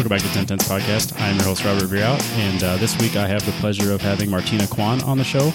[0.00, 1.20] Welcome back to 1010's podcast.
[1.20, 4.30] I'm your host, Robert Vierhout, and uh, this week I have the pleasure of having
[4.30, 5.52] Martina Kwan on the show.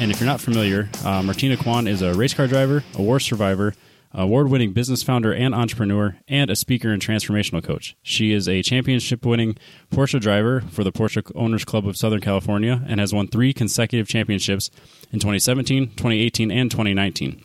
[0.00, 3.20] And if you're not familiar, uh, Martina Kwan is a race car driver, a war
[3.20, 3.72] survivor,
[4.12, 7.96] award winning business founder and entrepreneur, and a speaker and transformational coach.
[8.02, 9.56] She is a championship winning
[9.92, 14.08] Porsche driver for the Porsche Owners Club of Southern California and has won three consecutive
[14.08, 14.72] championships
[15.12, 17.44] in 2017, 2018, and 2019.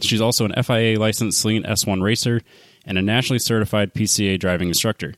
[0.00, 2.40] She's also an FIA licensed Saleen S1 racer
[2.84, 5.14] and a nationally certified PCA driving instructor.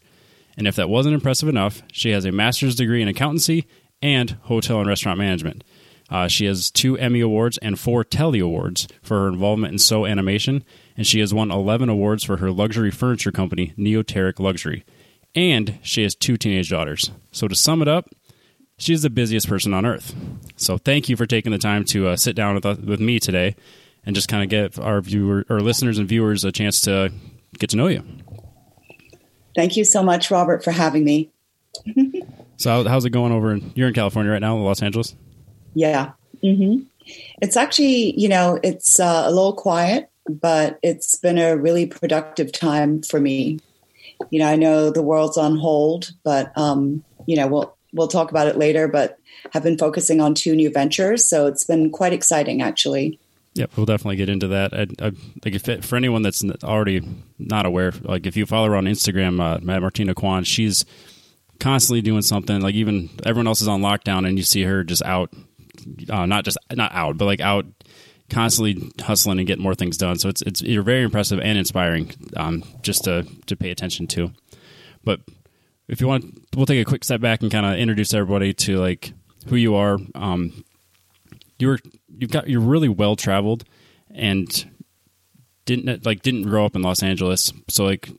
[0.56, 3.66] And if that wasn't impressive enough, she has a master's degree in accountancy
[4.02, 5.64] and hotel and restaurant management.
[6.10, 10.04] Uh, she has two Emmy Awards and four Telly Awards for her involvement in So
[10.04, 10.62] Animation,
[10.96, 14.84] and she has won 11 awards for her luxury furniture company, Neoteric Luxury.
[15.34, 17.10] And she has two teenage daughters.
[17.30, 18.10] So to sum it up,
[18.76, 20.14] she's the busiest person on earth.
[20.56, 23.56] So thank you for taking the time to uh, sit down with, with me today
[24.04, 27.10] and just kind of give our viewer or listeners and viewers a chance to
[27.58, 28.02] get to know you.
[29.54, 31.30] Thank you so much, Robert, for having me.
[32.56, 33.52] so, how's it going over?
[33.52, 35.14] In, you're in California right now, Los Angeles.
[35.74, 36.84] Yeah, mm-hmm.
[37.40, 42.52] it's actually you know it's uh, a little quiet, but it's been a really productive
[42.52, 43.58] time for me.
[44.30, 48.30] You know, I know the world's on hold, but um, you know we'll we'll talk
[48.30, 48.88] about it later.
[48.88, 49.18] But
[49.52, 53.18] have been focusing on two new ventures, so it's been quite exciting actually.
[53.54, 54.72] Yep, we'll definitely get into that.
[54.72, 55.12] I, I,
[55.44, 57.02] like if it, for anyone that's already
[57.38, 60.86] not aware, like if you follow her on Instagram, uh, Martina Kwan, she's
[61.60, 62.62] constantly doing something.
[62.62, 65.34] Like even everyone else is on lockdown, and you see her just out,
[66.08, 67.66] uh, not just not out, but like out,
[68.30, 70.18] constantly hustling and getting more things done.
[70.18, 74.32] So it's it's you're very impressive and inspiring, um, just to to pay attention to.
[75.04, 75.20] But
[75.88, 78.78] if you want, we'll take a quick step back and kind of introduce everybody to
[78.78, 79.12] like
[79.48, 79.98] who you are.
[80.14, 80.64] Um,
[81.62, 81.78] you're
[82.18, 83.64] you've got you're really well traveled
[84.10, 84.68] and
[85.64, 87.52] didn't like didn't grow up in Los Angeles.
[87.68, 88.10] So like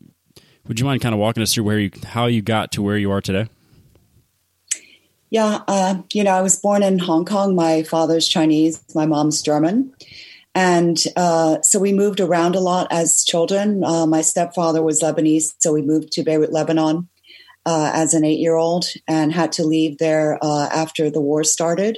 [0.67, 2.97] would you mind kind of walking us through where you how you got to where
[2.97, 3.49] you are today?
[5.29, 7.55] Yeah, uh, you know, I was born in Hong Kong.
[7.55, 9.91] My father's Chinese, my mom's German.
[10.55, 13.83] And uh, so we moved around a lot as children.
[13.83, 17.09] Uh, my stepfather was Lebanese, so we moved to Beirut, Lebanon
[17.65, 21.43] uh, as an eight year old and had to leave there uh, after the war
[21.43, 21.97] started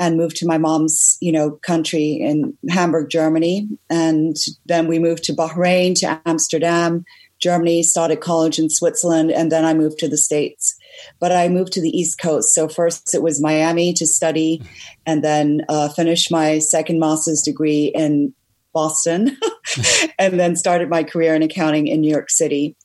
[0.00, 3.68] and moved to my mom's, you know, country in Hamburg, Germany.
[3.90, 4.36] And
[4.66, 7.04] then we moved to Bahrain, to Amsterdam,
[7.42, 10.76] Germany, started college in Switzerland, and then I moved to the States.
[11.18, 12.54] But I moved to the East Coast.
[12.54, 14.62] So first it was Miami to study,
[15.04, 18.32] and then uh, finished my second master's degree in
[18.72, 19.36] Boston,
[20.18, 22.76] and then started my career in accounting in New York City.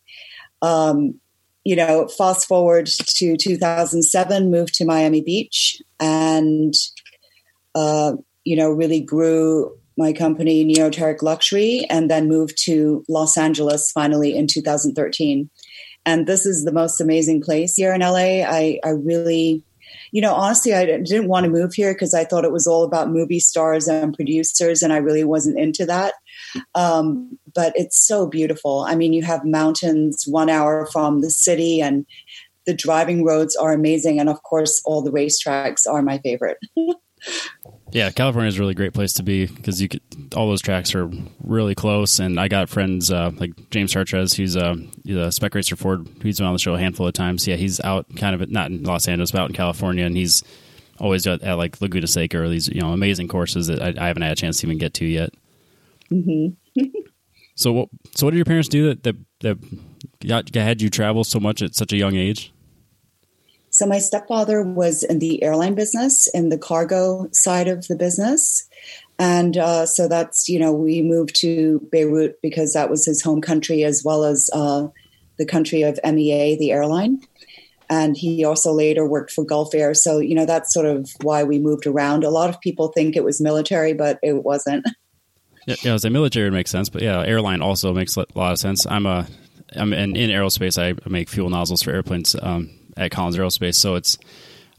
[0.61, 1.19] Um,
[1.63, 6.73] you know, fast forward to 2007, moved to Miami Beach, and
[7.75, 8.13] uh,
[8.43, 14.35] you know, really grew my company, Neoteric Luxury, and then moved to Los Angeles finally
[14.35, 15.49] in 2013.
[16.05, 18.43] And this is the most amazing place here in LA.
[18.47, 19.63] I, I really,
[20.11, 22.83] you know, honestly, I didn't want to move here because I thought it was all
[22.83, 26.13] about movie stars and producers, and I really wasn't into that.
[26.75, 28.85] Um, but it's so beautiful.
[28.87, 32.05] I mean, you have mountains one hour from the city, and
[32.65, 34.19] the driving roads are amazing.
[34.19, 36.57] And of course, all the racetracks are my favorite.
[37.91, 40.01] Yeah, California is a really great place to be because you could,
[40.35, 41.09] all those tracks are
[41.41, 42.19] really close.
[42.19, 46.07] And I got friends uh, like James Chartres, who's a, he's a spec racer Ford.
[46.21, 47.47] He's been on the show a handful of times.
[47.47, 50.43] Yeah, he's out kind of not in Los Angeles, but out in California, and he's
[50.99, 54.07] always at, at like Laguna Seca or these you know amazing courses that I, I,
[54.07, 55.29] haven't had a chance to even get to yet.
[56.11, 56.81] Mm-hmm.
[57.55, 57.89] so what?
[58.15, 59.57] So what did your parents do that that that
[60.27, 62.51] got, had you travel so much at such a young age?
[63.77, 68.67] So my stepfather was in the airline business, in the cargo side of the business.
[69.19, 73.39] And uh, so that's, you know, we moved to Beirut because that was his home
[73.39, 74.87] country as well as uh,
[75.37, 77.21] the country of MEA, the airline.
[77.87, 79.93] And he also later worked for Gulf Air.
[79.93, 82.23] So, you know, that's sort of why we moved around.
[82.23, 84.85] A lot of people think it was military, but it wasn't.
[85.65, 88.57] Yeah, yeah I was military makes sense, but yeah, airline also makes a lot of
[88.57, 88.87] sense.
[88.87, 89.27] I'm a,
[89.75, 90.81] I'm in, in aerospace.
[90.81, 92.37] I make fuel nozzles for airplanes.
[92.41, 94.17] Um, at Collins Aerospace, so it's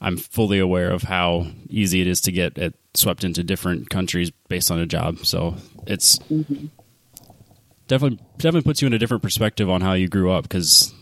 [0.01, 4.31] I'm fully aware of how easy it is to get it swept into different countries
[4.49, 5.25] based on a job.
[5.25, 5.57] So
[5.87, 6.67] it's mm-hmm.
[7.87, 10.93] definitely definitely puts you in a different perspective on how you grew up because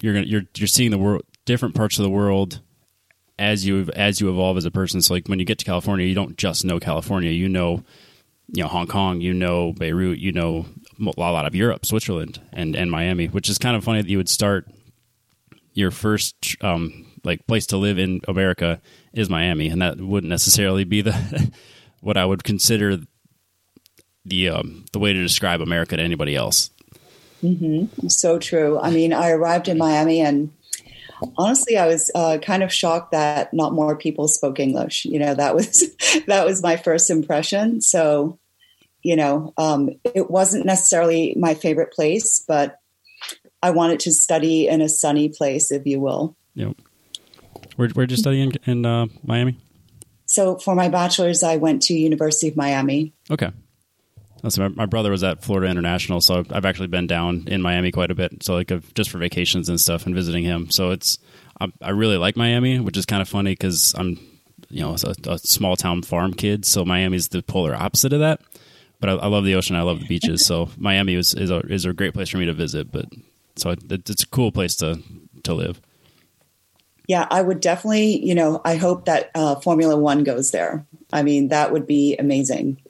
[0.00, 2.60] you're gonna, you're you're seeing the world different parts of the world
[3.38, 5.02] as you as you evolve as a person.
[5.02, 7.30] So like when you get to California, you don't just know California.
[7.30, 7.84] You know,
[8.48, 9.20] you know Hong Kong.
[9.20, 10.18] You know Beirut.
[10.18, 10.66] You know
[10.98, 13.26] a lot of Europe, Switzerland, and and Miami.
[13.26, 14.66] Which is kind of funny that you would start
[15.76, 18.80] your first um, like place to live in America
[19.12, 21.52] is Miami, and that wouldn't necessarily be the
[22.00, 22.98] what I would consider
[24.24, 26.70] the um, the way to describe America to anybody else.
[27.42, 28.08] Mm-hmm.
[28.08, 28.80] So true.
[28.80, 30.50] I mean, I arrived in Miami and
[31.36, 35.04] honestly, I was uh, kind of shocked that not more people spoke English.
[35.04, 35.84] You know, that was
[36.26, 37.82] that was my first impression.
[37.82, 38.38] So,
[39.02, 42.80] you know, um, it wasn't necessarily my favorite place, but
[43.66, 46.36] I wanted to study in a sunny place, if you will.
[46.54, 46.76] Yep.
[47.74, 49.58] Where where'd you study in, in uh, Miami?
[50.26, 53.12] So for my bachelor's, I went to University of Miami.
[53.28, 53.50] Okay.
[54.48, 57.90] So my, my, brother was at Florida International, so I've actually been down in Miami
[57.90, 58.44] quite a bit.
[58.44, 60.70] So like just for vacations and stuff and visiting him.
[60.70, 61.18] So it's
[61.60, 64.16] I, I really like Miami, which is kind of funny because I'm
[64.70, 68.42] you know a, a, small town farm kid, so Miami's the polar opposite of that.
[69.00, 71.58] But I, I love the ocean, I love the beaches, so Miami is is a,
[71.66, 72.92] is a great place for me to visit.
[72.92, 73.06] But
[73.56, 75.02] so it, it's a cool place to
[75.44, 75.80] to live.
[77.08, 78.24] Yeah, I would definitely.
[78.24, 80.86] You know, I hope that uh, Formula One goes there.
[81.12, 82.80] I mean, that would be amazing.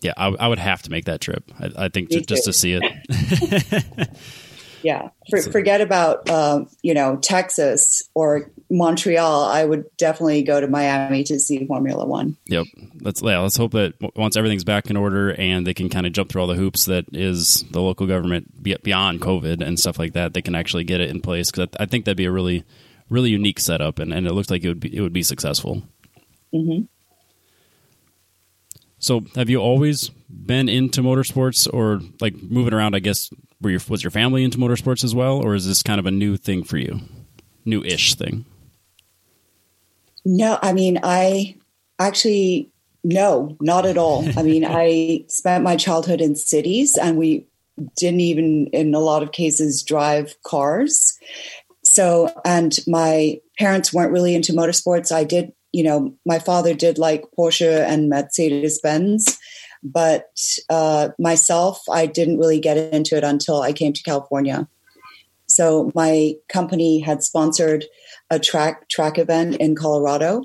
[0.00, 1.50] Yeah, I, I, would have to make that trip.
[1.58, 4.08] I, I think just to see it.
[4.82, 9.44] yeah, For, forget about uh, you know Texas or Montreal.
[9.44, 12.36] I would definitely go to Miami to see Formula One.
[12.46, 12.66] Yep,
[13.00, 16.12] let's yeah, let's hope that once everything's back in order and they can kind of
[16.12, 20.12] jump through all the hoops that is the local government beyond COVID and stuff like
[20.14, 22.64] that, they can actually get it in place because I think that'd be a really
[23.08, 25.82] really unique setup and, and it looks like it would be it would be successful.
[26.54, 26.84] Mm-hmm.
[29.00, 32.94] So, have you always been into motorsports, or like moving around?
[32.94, 33.30] I guess
[33.60, 36.10] were your, was your family into motorsports as well, or is this kind of a
[36.10, 37.00] new thing for you,
[37.64, 38.44] new-ish thing?
[40.24, 41.56] No, I mean, I
[41.98, 42.70] actually
[43.04, 44.24] no, not at all.
[44.36, 47.46] I mean, I spent my childhood in cities, and we
[47.96, 51.16] didn't even, in a lot of cases, drive cars.
[51.84, 55.12] So, and my parents weren't really into motorsports.
[55.12, 59.38] I did you know, my father did like Porsche and Mercedes Benz,
[59.82, 60.26] but
[60.68, 64.68] uh, myself, I didn't really get into it until I came to California.
[65.46, 67.84] So my company had sponsored
[68.30, 70.44] a track track event in Colorado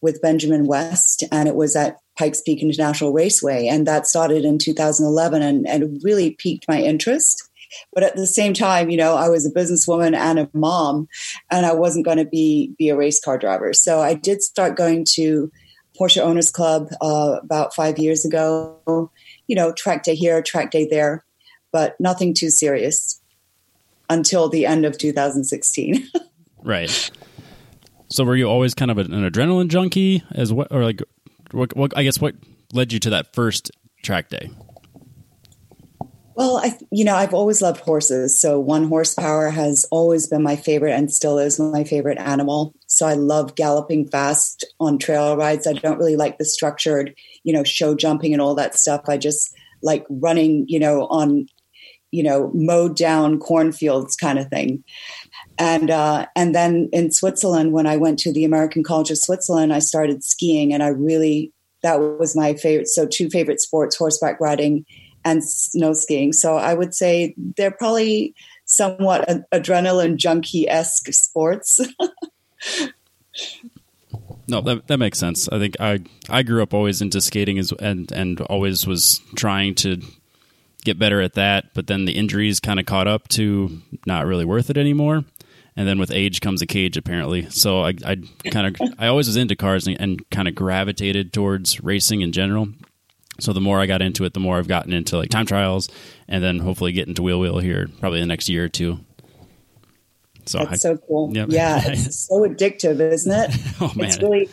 [0.00, 4.58] with Benjamin West, and it was at Pikes Peak International Raceway, and that started in
[4.58, 7.48] 2011, and, and really piqued my interest.
[7.92, 11.08] But at the same time, you know, I was a businesswoman and a mom,
[11.50, 13.72] and I wasn't going to be be a race car driver.
[13.72, 15.50] So I did start going to
[15.98, 19.10] Porsche Owners Club uh, about five years ago.
[19.46, 21.24] You know, track day here, track day there,
[21.72, 23.20] but nothing too serious
[24.10, 26.08] until the end of 2016.
[26.62, 27.10] right.
[28.10, 31.02] So were you always kind of an adrenaline junkie as what, or like,
[31.50, 32.34] what, what, I guess what
[32.72, 33.70] led you to that first
[34.02, 34.50] track day?
[36.38, 38.40] Well, I, you know, I've always loved horses.
[38.40, 42.76] So one horsepower has always been my favorite and still is my favorite animal.
[42.86, 45.66] So I love galloping fast on trail rides.
[45.66, 47.12] I don't really like the structured,
[47.42, 49.00] you know, show jumping and all that stuff.
[49.08, 49.52] I just
[49.82, 51.48] like running, you know, on,
[52.12, 54.84] you know, mowed down cornfields kind of thing.
[55.58, 59.72] And uh, and then in Switzerland, when I went to the American College of Switzerland,
[59.72, 61.52] I started skiing, and I really
[61.82, 62.86] that was my favorite.
[62.86, 64.84] So two favorite sports: horseback riding
[65.24, 66.32] and snow skiing.
[66.32, 68.34] So I would say they're probably
[68.64, 71.80] somewhat adrenaline junkie esque sports.
[74.48, 75.48] no, that that makes sense.
[75.48, 79.74] I think I I grew up always into skating as and and always was trying
[79.76, 80.00] to
[80.84, 84.44] get better at that, but then the injuries kind of caught up to not really
[84.44, 85.24] worth it anymore.
[85.76, 87.48] And then with age comes a cage, apparently.
[87.50, 88.16] So I, I
[88.50, 92.32] kind of, I always was into cars and, and kind of gravitated towards racing in
[92.32, 92.68] general.
[93.40, 95.88] So the more I got into it, the more I've gotten into like time trials,
[96.26, 98.98] and then hopefully get into wheel wheel here probably the next year or two.
[100.46, 101.30] So that's I, so cool.
[101.34, 101.48] Yep.
[101.50, 103.56] Yeah, it's so addictive, isn't it?
[103.80, 104.48] oh man, it's really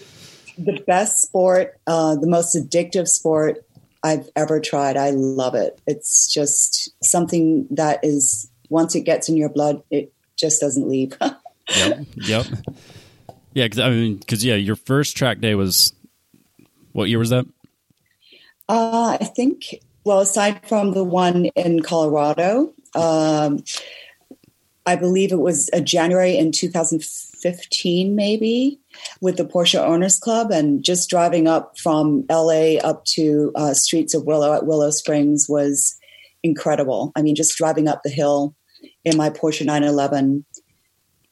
[0.57, 3.65] the best sport, uh, the most addictive sport
[4.03, 4.97] I've ever tried.
[4.97, 5.79] I love it.
[5.87, 11.17] It's just something that is once it gets in your blood, it just doesn't leave.
[11.75, 12.05] yep.
[12.15, 12.45] Yep.
[13.53, 15.93] Yeah, cause, I mean, because yeah, your first track day was
[16.91, 17.45] what year was that?
[18.67, 23.63] Uh, I think, well, aside from the one in Colorado, um,
[24.85, 28.79] I believe it was a January in 2015, maybe,
[29.19, 34.13] with the Porsche Owners Club, and just driving up from LA up to uh, Streets
[34.13, 35.97] of Willow at Willow Springs was
[36.43, 37.11] incredible.
[37.15, 38.55] I mean, just driving up the hill
[39.03, 40.45] in my Porsche 911,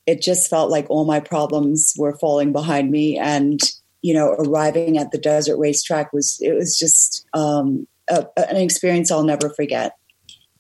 [0.08, 3.60] it just felt like all my problems were falling behind me, and
[4.04, 9.10] you know, arriving at the desert racetrack was it was just um, a, an experience
[9.10, 9.96] I'll never forget.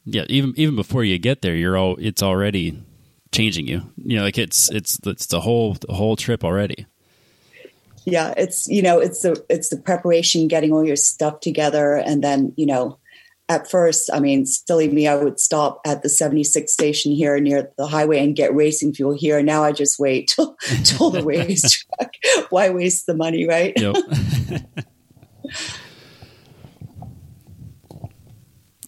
[0.05, 2.81] Yeah, even even before you get there, you're all it's already
[3.31, 3.83] changing you.
[3.97, 6.87] You know, like it's it's it's the whole the whole trip already.
[8.05, 12.23] Yeah, it's you know it's the it's the preparation, getting all your stuff together, and
[12.23, 12.97] then you know
[13.53, 17.71] at first, I mean, silly me, I would stop at the 76 station here near
[17.77, 19.43] the highway and get racing fuel here.
[19.43, 22.15] Now I just wait till, till the racetrack.
[22.49, 23.79] Why waste the money, right?
[23.79, 23.95] Yep.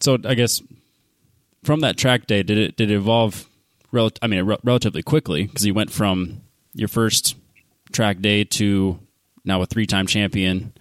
[0.02, 0.64] so I guess
[1.64, 3.48] from that track day, did it did it evolve?
[3.92, 6.42] Rel- I mean, re- relatively quickly because you went from
[6.74, 7.36] your first
[7.92, 9.00] track day to
[9.44, 10.74] now a three time champion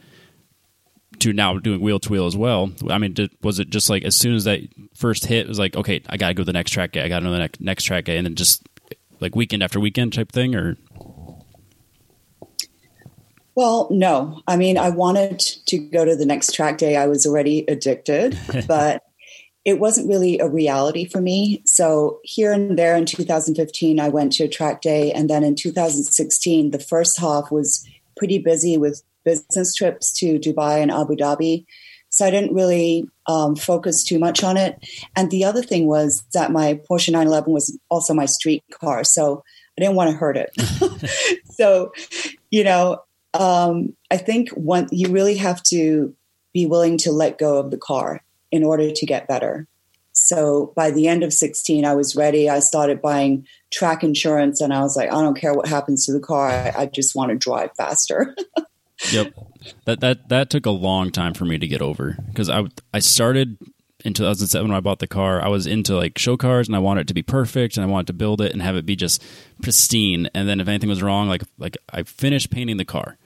[1.20, 2.72] to now doing wheel to wheel as well.
[2.88, 4.60] I mean, did, was it just like as soon as that
[4.94, 7.08] first hit was like, okay, I got to go to the next track day, I
[7.08, 8.62] got to know the next, next track day, and then just
[9.20, 10.76] like weekend after weekend type thing, or?
[13.54, 14.42] Well, no.
[14.46, 16.96] I mean, I wanted to go to the next track day.
[16.96, 19.02] I was already addicted, but
[19.64, 21.62] it wasn't really a reality for me.
[21.64, 25.10] So here and there in 2015, I went to a track day.
[25.12, 30.80] And then in 2016, the first half was pretty busy with business trips to Dubai
[30.80, 31.64] and Abu Dhabi.
[32.10, 34.78] So I didn't really um, focus too much on it.
[35.16, 39.02] And the other thing was that my Porsche 911 was also my street car.
[39.02, 39.42] So
[39.76, 41.40] I didn't want to hurt it.
[41.50, 41.92] so,
[42.50, 43.02] you know,
[43.34, 46.14] um, I think one, you really have to
[46.52, 49.66] be willing to let go of the car in order to get better.
[50.12, 52.48] So by the end of 16, I was ready.
[52.48, 56.12] I started buying track insurance and I was like, I don't care what happens to
[56.12, 56.48] the car.
[56.48, 58.36] I, I just want to drive faster.
[59.12, 59.34] yep.
[59.86, 62.98] That, that, that took a long time for me to get over because I, I
[62.98, 63.56] started
[64.04, 65.42] in 2007 when I bought the car.
[65.42, 67.88] I was into like show cars and I wanted it to be perfect and I
[67.88, 69.24] wanted to build it and have it be just
[69.62, 70.28] pristine.
[70.34, 73.16] And then if anything was wrong, like, like I finished painting the car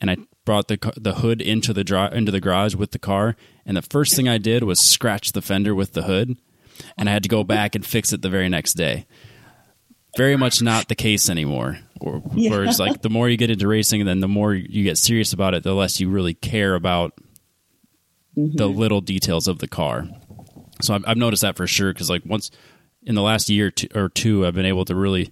[0.00, 3.36] and I brought the the hood into the dri- into the garage with the car,
[3.66, 6.36] and the first thing I did was scratch the fender with the hood,
[6.96, 9.06] and I had to go back and fix it the very next day.
[10.18, 11.78] Very much not the case anymore.
[12.00, 12.50] Or, yeah.
[12.50, 15.54] Whereas, like the more you get into racing, then the more you get serious about
[15.54, 17.14] it, the less you really care about
[18.36, 18.56] mm-hmm.
[18.56, 20.08] the little details of the car.
[20.82, 22.50] So I've, I've noticed that for sure because, like, once
[23.04, 25.30] in the last year or two, I've been able to really,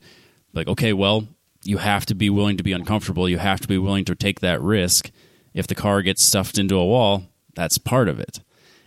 [0.52, 1.26] like, okay, well,
[1.64, 3.28] you have to be willing to be uncomfortable.
[3.28, 5.10] You have to be willing to take that risk.
[5.52, 7.24] If the car gets stuffed into a wall,
[7.56, 8.40] that's part of it.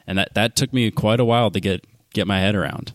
[0.07, 2.93] And that, that took me quite a while to get, get my head around.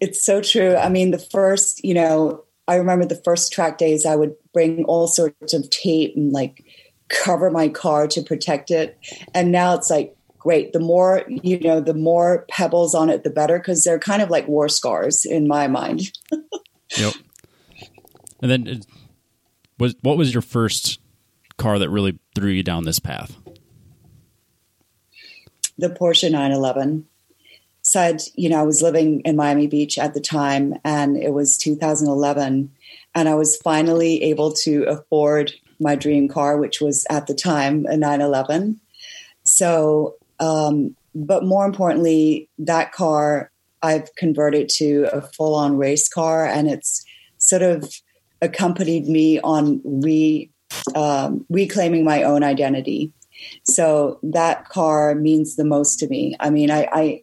[0.00, 0.76] It's so true.
[0.76, 4.84] I mean, the first, you know, I remember the first track days, I would bring
[4.84, 6.64] all sorts of tape and like
[7.08, 8.98] cover my car to protect it.
[9.34, 10.72] And now it's like, great.
[10.72, 14.30] The more, you know, the more pebbles on it, the better, because they're kind of
[14.30, 16.12] like war scars in my mind.
[16.96, 17.14] yep.
[18.40, 18.74] And then, uh,
[19.78, 21.00] was what was your first
[21.56, 23.36] car that really threw you down this path?
[25.78, 27.06] The Porsche 911.
[27.96, 31.56] Said, you know, I was living in Miami Beach at the time, and it was
[31.56, 32.70] 2011,
[33.14, 37.86] and I was finally able to afford my dream car, which was at the time
[37.86, 38.78] a 911.
[39.44, 43.50] So, um, but more importantly, that car
[43.82, 47.02] I've converted to a full on race car, and it's
[47.38, 47.90] sort of
[48.42, 50.50] accompanied me on re
[50.94, 53.14] um, reclaiming my own identity.
[53.64, 56.36] So that car means the most to me.
[56.40, 57.22] I mean, I, I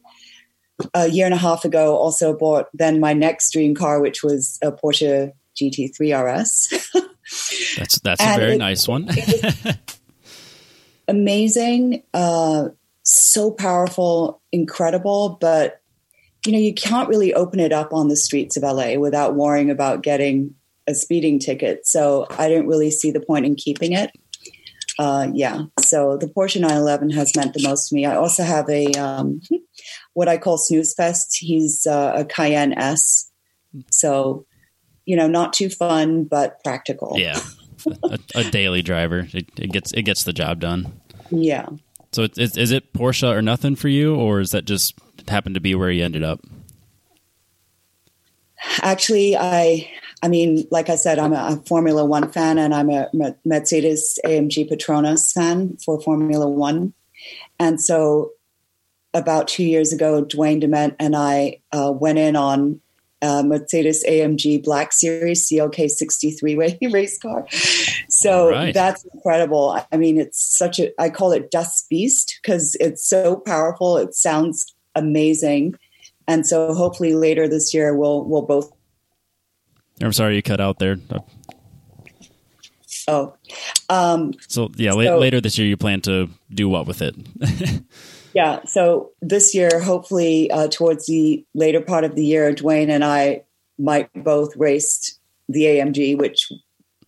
[0.94, 4.58] a year and a half ago also bought then my next dream car, which was
[4.62, 6.92] a Porsche GT3 RS.
[7.78, 9.10] that's that's a very it, nice one.
[11.08, 12.70] amazing, uh,
[13.04, 15.82] so powerful, incredible, but
[16.46, 19.70] you know you can't really open it up on the streets of LA without worrying
[19.70, 20.56] about getting
[20.88, 21.88] a speeding ticket.
[21.88, 24.12] So I didn't really see the point in keeping it.
[25.00, 28.06] Uh, yeah, so the Porsche 911 has meant the most to me.
[28.06, 29.42] I also have a um,
[30.14, 31.38] what I call snooze fest.
[31.40, 33.32] He's uh, a Cayenne S,
[33.92, 34.46] so
[35.06, 37.16] you know, not too fun but practical.
[37.18, 37.40] Yeah,
[38.04, 39.28] a, a, daily driver.
[39.34, 41.02] It, it, gets it gets the job done.
[41.30, 41.68] Yeah.
[42.12, 44.96] So is, is it Porsche or nothing for you, or is that just
[45.28, 46.40] happened to be where you ended up?
[48.82, 49.90] Actually, I
[50.22, 53.10] I mean, like I said, I'm a, a Formula One fan and I'm a
[53.44, 56.94] Mercedes AMG Petronas fan for Formula One.
[57.60, 58.32] And so
[59.14, 62.82] about two years ago, Dwayne DeMent and I uh, went in on
[63.22, 66.56] a Mercedes AMG Black Series CLK 63
[66.92, 67.48] race car.
[68.10, 68.74] So right.
[68.74, 69.80] that's incredible.
[69.92, 73.98] I mean, it's such a, I call it Dust Beast because it's so powerful.
[73.98, 75.76] It sounds amazing.
[76.28, 78.72] And so hopefully later this year, we'll, we'll both
[80.02, 80.98] I'm sorry you cut out there.
[83.08, 83.36] Oh,
[83.90, 87.16] um, so yeah, so, later this year you plan to do what with it?
[88.34, 93.04] yeah, so this year, hopefully, uh, towards the later part of the year, Dwayne and
[93.04, 93.44] I
[93.78, 96.52] might both race the AMG, which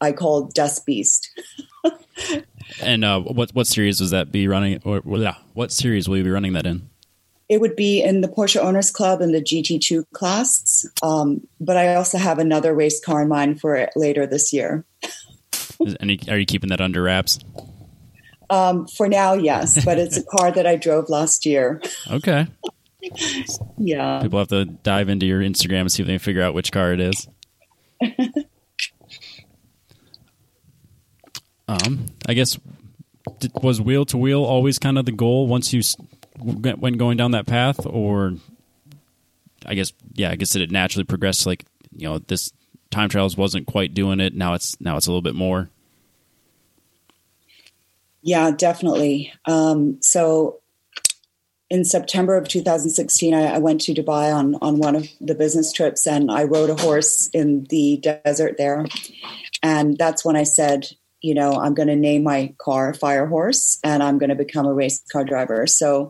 [0.01, 1.29] I call Dust Beast.
[2.81, 4.81] and uh, what what series was that be running?
[4.83, 6.89] Or yeah, what series will you be running that in?
[7.47, 11.93] It would be in the Porsche Owners Club in the GT2 class, um, but I
[11.93, 14.83] also have another race car in mind for it later this year.
[15.99, 17.37] Any, are you keeping that under wraps?
[18.49, 21.81] Um, for now, yes, but it's a car that I drove last year.
[22.09, 22.47] Okay.
[23.77, 24.19] yeah.
[24.21, 26.71] People have to dive into your Instagram and see if they can figure out which
[26.71, 27.27] car it is.
[31.67, 32.57] um, I guess
[33.61, 35.81] was wheel to wheel always kind of the goal once you
[36.39, 38.35] went going down that path, or
[39.65, 41.45] I guess yeah, I guess did it naturally progress?
[41.45, 42.51] Like you know, this
[42.91, 44.33] time trials wasn't quite doing it.
[44.33, 45.69] Now it's now it's a little bit more.
[48.25, 49.31] Yeah, definitely.
[49.45, 50.59] Um, so
[51.69, 55.71] in September of 2016, I, I, went to Dubai on, on one of the business
[55.71, 58.87] trips and I rode a horse in the desert there.
[59.61, 60.87] And that's when I said,
[61.21, 64.65] you know, I'm going to name my car Fire Horse and I'm going to become
[64.65, 65.67] a race car driver.
[65.67, 66.09] So,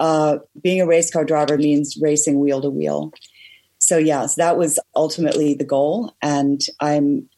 [0.00, 3.10] uh, being a race car driver means racing wheel to wheel.
[3.78, 6.14] So, yes, that was ultimately the goal.
[6.20, 7.30] And I'm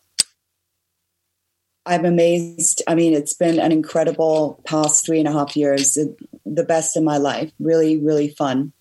[1.87, 2.83] I'm amazed.
[2.87, 5.99] I mean, it's been an incredible past three and a half years,
[6.47, 7.53] the best in my life.
[7.59, 8.73] Really, really fun.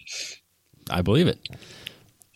[0.90, 1.48] I believe it.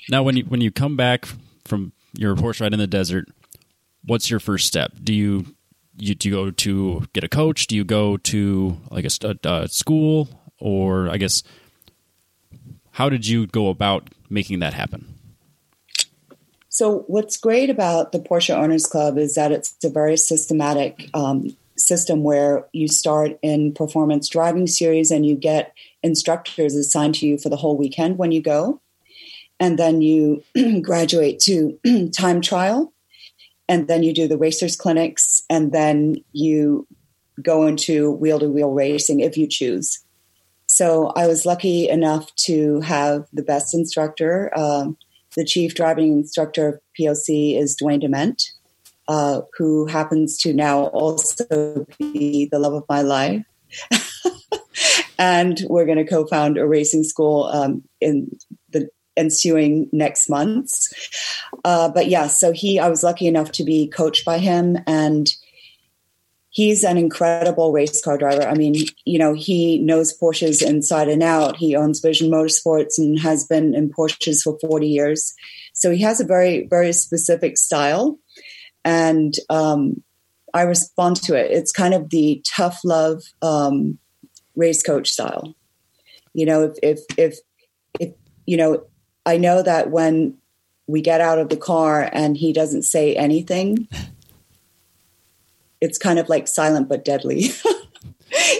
[0.08, 1.26] Now, when you when you come back
[1.64, 3.28] from your horse ride in the desert,
[4.04, 4.92] what's your first step?
[5.02, 5.46] Do you
[5.96, 7.66] you do you go to get a coach?
[7.66, 10.28] Do you go to like a, a uh, school,
[10.60, 11.42] or I guess
[12.92, 15.15] how did you go about making that happen?
[16.76, 21.56] So, what's great about the Porsche Owners Club is that it's a very systematic um,
[21.78, 27.38] system where you start in performance driving series and you get instructors assigned to you
[27.38, 28.82] for the whole weekend when you go.
[29.58, 30.44] And then you
[30.82, 31.78] graduate to
[32.14, 32.92] time trial.
[33.70, 35.44] And then you do the racers clinics.
[35.48, 36.86] And then you
[37.40, 40.04] go into wheel to wheel racing if you choose.
[40.66, 44.52] So I was lucky enough to have the best instructor.
[44.54, 44.98] Um,
[45.36, 48.42] the chief driving instructor of POC is Dwayne Dement,
[49.08, 53.44] uh, who happens to now also be the love of my life.
[55.18, 58.36] and we're going to co-found a racing school um, in
[58.70, 60.92] the ensuing next months.
[61.64, 65.28] Uh, but yeah, so he, I was lucky enough to be coached by him, and
[66.56, 68.48] he's an incredible race car driver.
[68.48, 71.58] I mean, you know, he knows Porsches inside and out.
[71.58, 75.34] He owns Vision Motorsports and has been in Porsches for 40 years.
[75.74, 78.18] So he has a very, very specific style.
[78.86, 80.02] And um,
[80.54, 81.50] I respond to it.
[81.50, 83.98] It's kind of the tough love um,
[84.54, 85.54] race coach style.
[86.32, 87.38] You know, if, if, if,
[88.00, 88.14] if,
[88.46, 88.86] you know,
[89.26, 90.38] I know that when
[90.86, 93.88] we get out of the car and he doesn't say anything,
[95.80, 97.40] it's kind of like silent but deadly.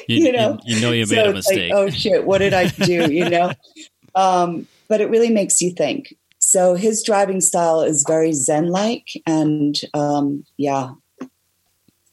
[0.09, 1.73] you, you, know, you, you, know you made so a mistake.
[1.73, 3.13] Like, oh shit, what did I do?
[3.13, 3.53] You know,
[4.15, 6.15] um, but it really makes you think.
[6.39, 10.93] So his driving style is very zen-like, and um, yeah,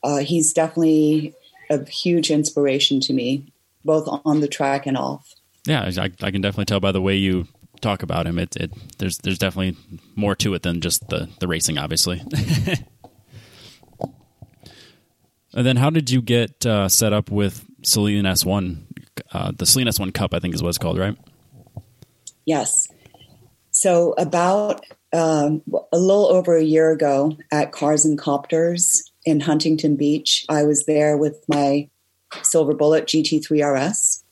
[0.04, 1.36] uh, he's definitely
[1.70, 3.52] a huge inspiration to me,
[3.86, 5.34] both on the track and off.
[5.66, 7.48] Yeah, I, I can definitely tell by the way you
[7.82, 8.40] talk about him.
[8.40, 9.78] It, it there's there's definitely
[10.16, 12.22] more to it than just the the racing, obviously.
[15.56, 18.78] And then, how did you get uh, set up with Saleen S1?
[19.32, 21.16] Uh, the Saleen S1 Cup, I think, is what it's called, right?
[22.46, 22.88] Yes.
[23.72, 25.62] So, about um,
[25.92, 30.86] a little over a year ago at Cars and Copters in Huntington Beach, I was
[30.86, 31.90] there with my
[32.42, 34.24] Silver Bullet GT3 RS.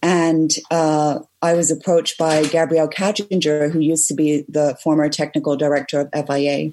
[0.00, 5.56] And uh, I was approached by Gabrielle Kajinger, who used to be the former technical
[5.56, 6.72] director of FIA,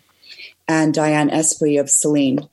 [0.67, 2.48] and Diane Esprit of Saleen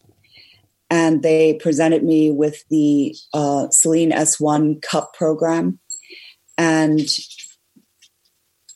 [0.93, 5.81] and they presented me with the uh, Saleen S1 Cup program.
[6.59, 7.01] And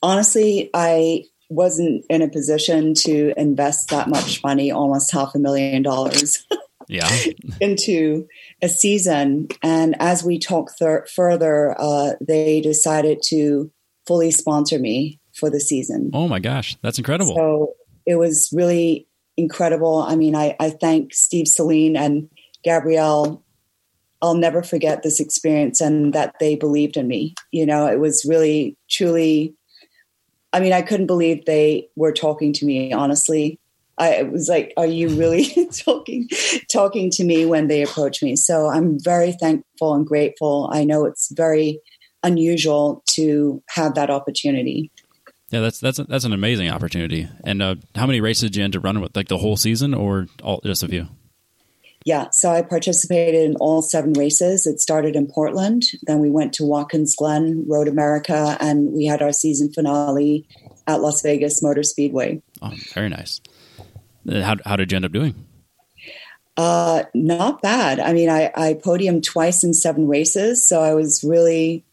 [0.01, 5.83] honestly, I wasn't in a position to invest that much money, almost half a million
[5.83, 6.43] dollars.
[6.87, 7.07] yeah.
[7.61, 8.27] into
[8.63, 9.49] a season.
[9.61, 13.71] And as we talked th- further, uh, they decided to
[14.07, 16.09] fully sponsor me for the season.
[16.15, 17.35] Oh my gosh, that's incredible.
[17.35, 17.73] So
[18.07, 19.06] it was really
[19.37, 19.99] incredible.
[19.99, 22.29] I mean, I, I thank Steve Saleen and
[22.63, 23.43] Gabrielle.
[24.21, 27.35] I'll never forget this experience and that they believed in me.
[27.51, 29.53] You know, it was really, truly,
[30.51, 33.59] I mean, I couldn't believe they were talking to me, honestly.
[33.99, 36.27] I was like, are you really talking
[36.71, 38.35] talking to me when they approached me?
[38.35, 40.69] So I'm very thankful and grateful.
[40.71, 41.79] I know it's very
[42.23, 44.91] unusual to have that opportunity.
[45.49, 47.29] Yeah, that's that's that's an amazing opportunity.
[47.43, 49.15] And uh, how many races did you end up running with?
[49.15, 51.07] Like the whole season, or all, just a few?
[52.05, 54.65] Yeah, so I participated in all seven races.
[54.65, 59.21] It started in Portland, then we went to Watkins Glen, Road America, and we had
[59.21, 60.47] our season finale
[60.85, 62.41] at Las Vegas Motor Speedway.
[62.61, 63.41] Oh, very nice.
[64.29, 65.35] Uh, how, how did you end up doing?
[66.55, 67.99] Uh, not bad.
[67.99, 71.83] I mean, I, I podiumed twice in seven races, so I was really,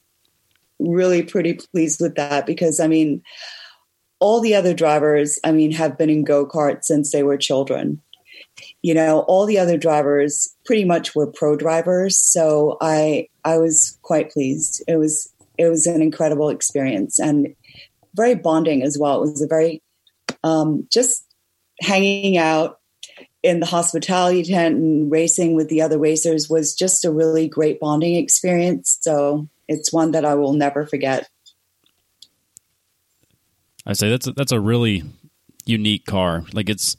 [0.88, 3.23] really pretty pleased with that because I mean,
[4.20, 8.01] all the other drivers, I mean, have been in go karts since they were children.
[8.83, 13.99] You know, all the other drivers pretty much were pro drivers, so I I was
[14.03, 14.83] quite pleased.
[14.87, 17.55] It was it was an incredible experience and
[18.14, 19.18] very bonding as well.
[19.18, 19.83] It was a very
[20.42, 21.25] um, just
[21.81, 22.79] hanging out
[23.42, 27.79] in the hospitality tent and racing with the other racers was just a really great
[27.79, 28.99] bonding experience.
[29.03, 31.29] So it's one that I will never forget.
[33.87, 35.03] I say that's a, that's a really
[35.66, 36.44] unique car.
[36.53, 36.96] Like it's,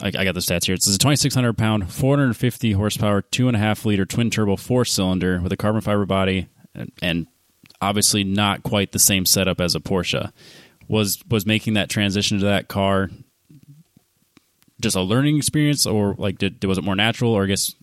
[0.00, 0.74] I, I got the stats here.
[0.74, 5.40] It's a 2,600 pound, 450 horsepower, two and a half liter twin turbo four cylinder
[5.40, 7.26] with a carbon fiber body, and, and
[7.80, 10.32] obviously not quite the same setup as a Porsche.
[10.88, 13.10] Was was making that transition to that car
[14.80, 17.74] just a learning experience, or like did was it more natural, or I guess,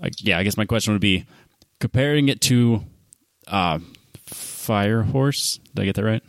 [0.00, 1.26] like, yeah, I guess my question would be
[1.82, 2.84] comparing it to
[3.48, 3.80] uh,
[4.24, 5.58] Fire Horse.
[5.74, 6.22] Did I get that right?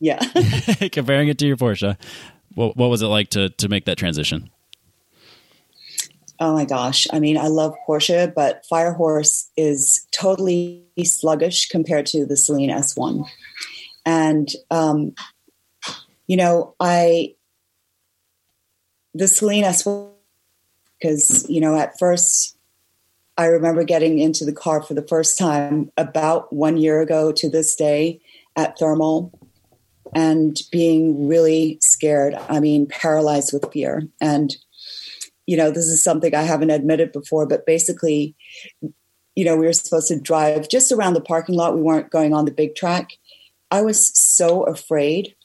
[0.00, 0.18] Yeah.
[0.92, 1.96] comparing it to your Porsche,
[2.54, 4.50] what what was it like to to make that transition?
[6.40, 7.06] Oh my gosh.
[7.12, 13.24] I mean, I love Porsche, but Firehorse is totally sluggish compared to the Saleen S1.
[14.04, 15.14] And, um,
[16.26, 17.34] you know, I,
[19.14, 20.10] the Saleen S1,
[21.00, 22.57] because, you know, at first,
[23.38, 27.48] I remember getting into the car for the first time about one year ago to
[27.48, 28.20] this day
[28.56, 29.32] at Thermal
[30.12, 32.34] and being really scared.
[32.48, 34.08] I mean, paralyzed with fear.
[34.20, 34.56] And,
[35.46, 38.34] you know, this is something I haven't admitted before, but basically,
[39.36, 41.76] you know, we were supposed to drive just around the parking lot.
[41.76, 43.12] We weren't going on the big track.
[43.70, 45.36] I was so afraid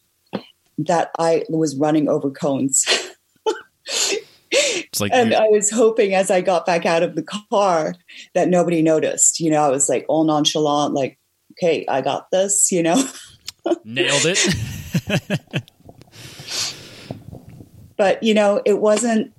[0.79, 2.86] that I was running over cones.
[4.54, 7.96] It's like and I was hoping as I got back out of the car
[8.34, 9.39] that nobody noticed.
[9.39, 11.20] You know, I was like all nonchalant, like,
[11.54, 13.04] okay, I got this, you know.
[13.84, 15.63] Nailed it.
[17.98, 19.34] but, you know, it wasn't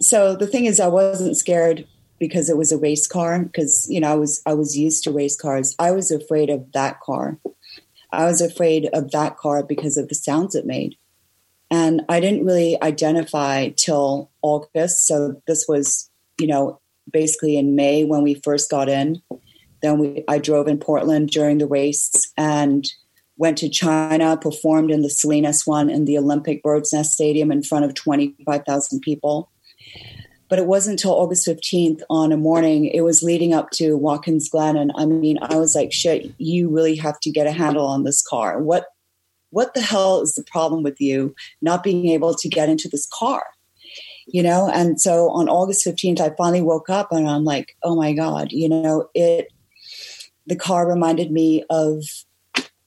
[0.00, 1.86] so the thing is I wasn't scared
[2.18, 5.12] because it was a race car because you know I was I was used to
[5.12, 5.74] race cars.
[5.78, 7.38] I was afraid of that car.
[8.10, 10.96] I was afraid of that car because of the sounds it made.
[11.70, 15.06] And I didn't really identify till August.
[15.06, 19.22] So this was, you know, basically in May when we first got in.
[19.82, 22.88] Then we I drove in Portland during the race and
[23.36, 27.62] went to China, performed in the Saleen S1 in the Olympic Bird's Nest Stadium in
[27.62, 29.50] front of 25,000 people.
[30.48, 34.48] But it wasn't until August 15th on a morning, it was leading up to Watkins
[34.48, 34.76] Glen.
[34.76, 38.04] And I mean, I was like, shit, you really have to get a handle on
[38.04, 38.62] this car.
[38.62, 38.86] What
[39.54, 43.08] what the hell is the problem with you not being able to get into this
[43.12, 43.44] car?
[44.26, 47.94] You know, and so on August 15th, I finally woke up and I'm like, oh
[47.94, 49.52] my God, you know, it
[50.46, 52.02] the car reminded me of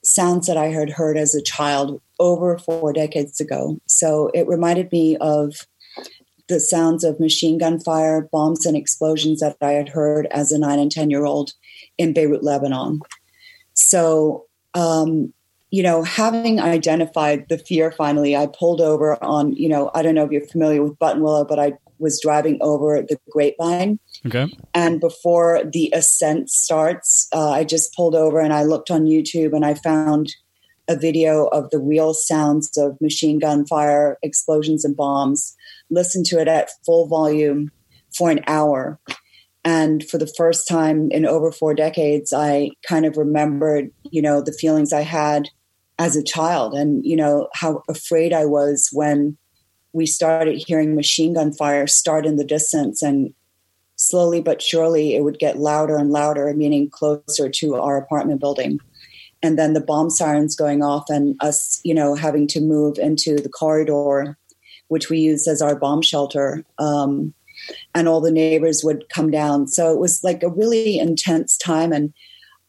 [0.04, 3.80] sounds that I had heard as a child over four decades ago.
[3.88, 5.54] So it reminded me of
[6.48, 10.60] the sounds of machine gun fire, bombs, and explosions that I had heard as a
[10.60, 11.54] nine and 10 year old
[11.98, 13.02] in Beirut, Lebanon.
[13.74, 15.34] So, um,
[15.70, 20.16] you know, having identified the fear finally, I pulled over on, you know, I don't
[20.16, 24.00] know if you're familiar with Buttonwillow, but I was driving over the grapevine.
[24.26, 24.48] Okay.
[24.74, 29.54] And before the ascent starts, uh, I just pulled over and I looked on YouTube
[29.54, 30.34] and I found
[30.88, 35.56] a video of the real sounds of machine gun fire, explosions, and bombs
[35.90, 37.72] listened to it at full volume
[38.18, 39.00] for an hour.
[39.66, 44.42] And for the first time in over four decades, I kind of remembered, you know,
[44.42, 45.50] the feelings I had
[46.00, 49.38] as a child and, you know, how afraid I was when
[49.94, 53.34] we started hearing machine gun fire start in the distance and
[53.96, 58.80] slowly but surely it would get louder and louder, meaning closer to our apartment building.
[59.42, 63.38] And then the bomb sirens going off and us, you know, having to move into
[63.38, 64.38] the corridor
[64.88, 66.64] which we used as our bomb shelter.
[66.78, 67.34] Um,
[67.94, 69.68] and all the neighbors would come down.
[69.68, 71.92] So it was like a really intense time.
[71.92, 72.14] And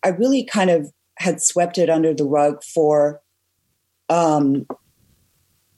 [0.04, 3.20] I really kind of had swept it under the rug for
[4.08, 4.66] um,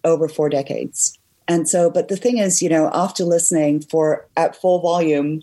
[0.05, 1.18] over four decades.
[1.48, 5.42] And so, but the thing is, you know, after listening for at full volume,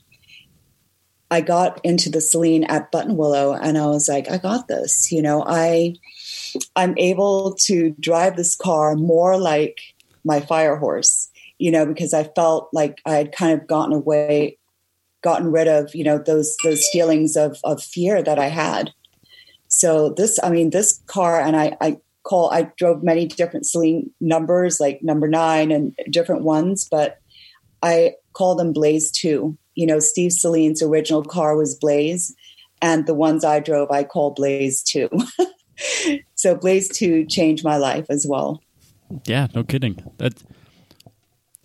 [1.29, 5.11] I got into the Saleen at Buttonwillow and I was like, I got this.
[5.11, 5.95] You know, I
[6.77, 9.81] I'm able to drive this car more like
[10.23, 11.29] my fire horse.
[11.59, 14.57] you know, because I felt like I had kind of gotten away,
[15.21, 18.93] gotten rid of, you know, those those feelings of of fear that I had.
[19.67, 24.09] So this, I mean, this car, and I, I call, I drove many different Saleen
[24.19, 27.19] numbers, like number nine and different ones, but
[27.81, 29.57] I call them Blaze Two.
[29.75, 32.35] You know, Steve Saleen's original car was Blaze,
[32.81, 35.09] and the ones I drove, I call Blaze Two.
[36.35, 38.61] so Blaze Two changed my life as well.
[39.25, 40.03] Yeah, no kidding.
[40.17, 40.41] That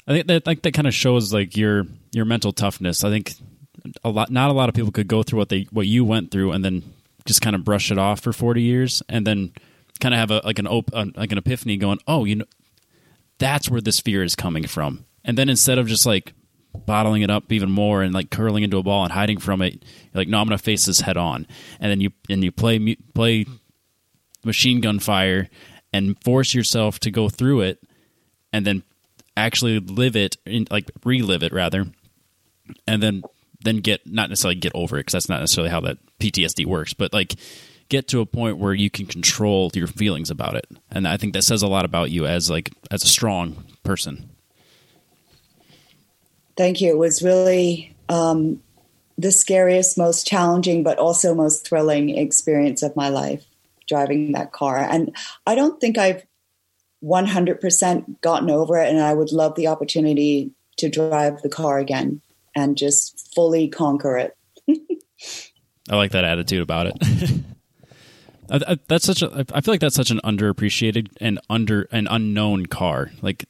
[0.06, 3.04] I think that like that kind of shows like your your mental toughness.
[3.04, 3.34] I think
[4.04, 6.30] a lot not a lot of people could go through what they what you went
[6.30, 6.82] through and then
[7.26, 9.52] just kind of brush it off for 40 years and then
[10.00, 12.44] kind of have a like an op- like an epiphany going, "Oh, you know
[13.38, 16.34] that's where this fear is coming from." And then instead of just like
[16.74, 19.84] bottling it up even more and like curling into a ball and hiding from it,
[20.14, 21.46] like, "No, I'm going to face this head on."
[21.80, 23.46] And then you and you play play
[24.44, 25.48] machine gun fire
[25.92, 27.78] and force yourself to go through it
[28.52, 28.82] and then
[29.36, 30.36] actually live it
[30.70, 31.86] like relive it rather
[32.86, 33.22] and then
[33.64, 36.94] then get not necessarily get over it because that's not necessarily how that PTSD works
[36.94, 37.34] but like
[37.88, 41.34] get to a point where you can control your feelings about it and I think
[41.34, 44.30] that says a lot about you as like as a strong person
[46.56, 48.62] thank you it was really um,
[49.16, 53.44] the scariest most challenging but also most thrilling experience of my life
[53.92, 54.78] driving that car.
[54.78, 55.14] And
[55.46, 56.24] I don't think I've
[57.04, 58.88] 100% gotten over it.
[58.88, 62.20] And I would love the opportunity to drive the car again
[62.54, 64.36] and just fully conquer it.
[65.90, 66.94] I like that attitude about it.
[68.50, 69.46] I, I, that's such a.
[69.52, 73.10] I feel like that's such an underappreciated and under an unknown car.
[73.22, 73.46] Like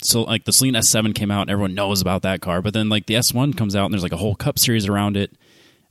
[0.00, 2.62] so, like the Saleen S7 came out, and everyone knows about that car.
[2.62, 5.16] But then, like the S1 comes out, and there's like a whole Cup series around
[5.16, 5.36] it,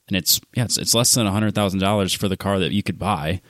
[0.07, 2.83] and it's yeah, it's, it's less than hundred thousand dollars for the car that you
[2.83, 3.41] could buy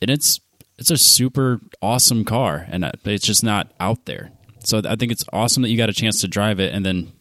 [0.00, 0.40] and it's
[0.78, 4.30] it's a super awesome car, and uh, it's just not out there.
[4.60, 7.12] So I think it's awesome that you got a chance to drive it and then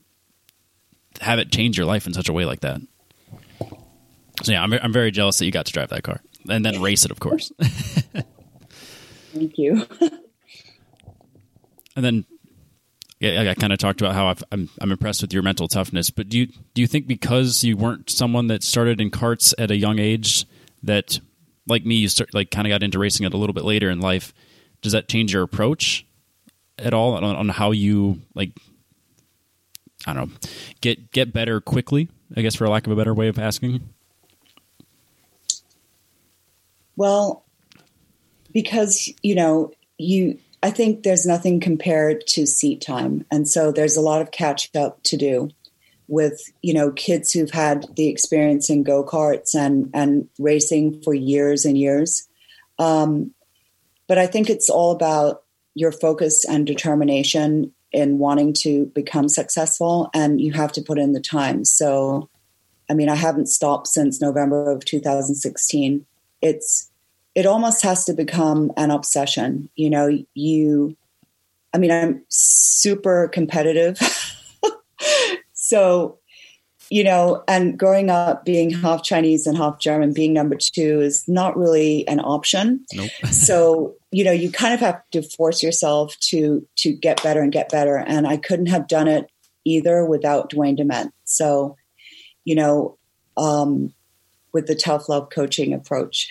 [1.22, 2.82] have it change your life in such a way like that.
[4.44, 6.82] So yeah, I'm I'm very jealous that you got to drive that car and then
[6.82, 7.52] race it, of course.
[9.34, 9.86] Thank you.
[11.96, 12.26] and then
[13.20, 15.68] yeah, I kind of talked about how i am I'm, I'm impressed with your mental
[15.68, 16.10] toughness.
[16.10, 19.72] But do you do you think because you weren't someone that started in carts at
[19.72, 20.46] a young age
[20.84, 21.20] that
[21.68, 23.90] like me, you start like kind of got into racing it a little bit later
[23.90, 24.34] in life.
[24.82, 26.06] Does that change your approach
[26.78, 28.52] at all on, on how you like?
[30.06, 30.38] I don't know,
[30.82, 32.10] get get better quickly.
[32.36, 33.88] I guess for lack of a better way of asking.
[36.96, 37.44] Well,
[38.54, 43.24] because you know you I think there's nothing compared to seat time.
[43.30, 45.52] And so there's a lot of catch up to do
[46.08, 51.14] with you know kids who've had the experience in go karts and and racing for
[51.14, 52.28] years and years.
[52.80, 53.36] Um,
[54.08, 55.44] but I think it's all about
[55.76, 61.14] your focus and determination in wanting to become successful, and you have to put in
[61.14, 61.66] the time.
[61.66, 62.30] So,
[62.90, 66.06] I mean, I haven't stopped since November of 2016.
[66.42, 66.92] It's
[67.34, 69.70] it almost has to become an obsession.
[69.76, 70.96] You know, you.
[71.74, 74.00] I mean, I'm super competitive.
[75.66, 76.20] So,
[76.92, 81.28] you know, and growing up being half Chinese and half German, being number two is
[81.28, 82.86] not really an option.
[82.94, 83.10] Nope.
[83.32, 87.52] so, you know, you kind of have to force yourself to to get better and
[87.52, 87.98] get better.
[87.98, 89.30] And I couldn't have done it
[89.66, 91.14] either without Dwayne Dement.
[91.26, 91.76] So,
[92.46, 92.98] you know,
[93.36, 93.94] um,
[94.54, 96.30] with the tough love coaching approach.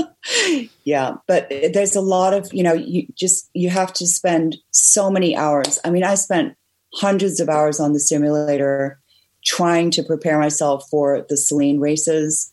[0.84, 5.10] yeah, but there's a lot of, you know, you just you have to spend so
[5.10, 5.78] many hours.
[5.84, 6.56] I mean, I spent
[6.94, 8.98] hundreds of hours on the simulator
[9.44, 12.50] trying to prepare myself for the Saleen races.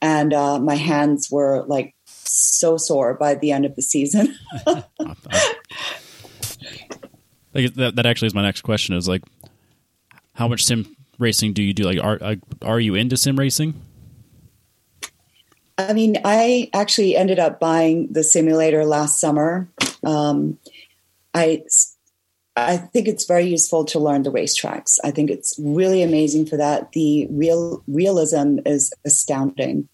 [0.00, 1.94] And uh, my hands were like
[2.30, 4.36] so sore by the end of the season.
[7.54, 9.22] like that, that actually is my next question is like,
[10.34, 11.84] how much sim racing do you do?
[11.84, 13.80] Like, are, are you into sim racing?
[15.78, 19.68] I mean, I actually ended up buying the simulator last summer.
[20.04, 20.58] Um,
[21.32, 21.62] I
[22.56, 24.98] I think it's very useful to learn the racetracks.
[25.04, 26.92] I think it's really amazing for that.
[26.92, 29.88] The real realism is astounding.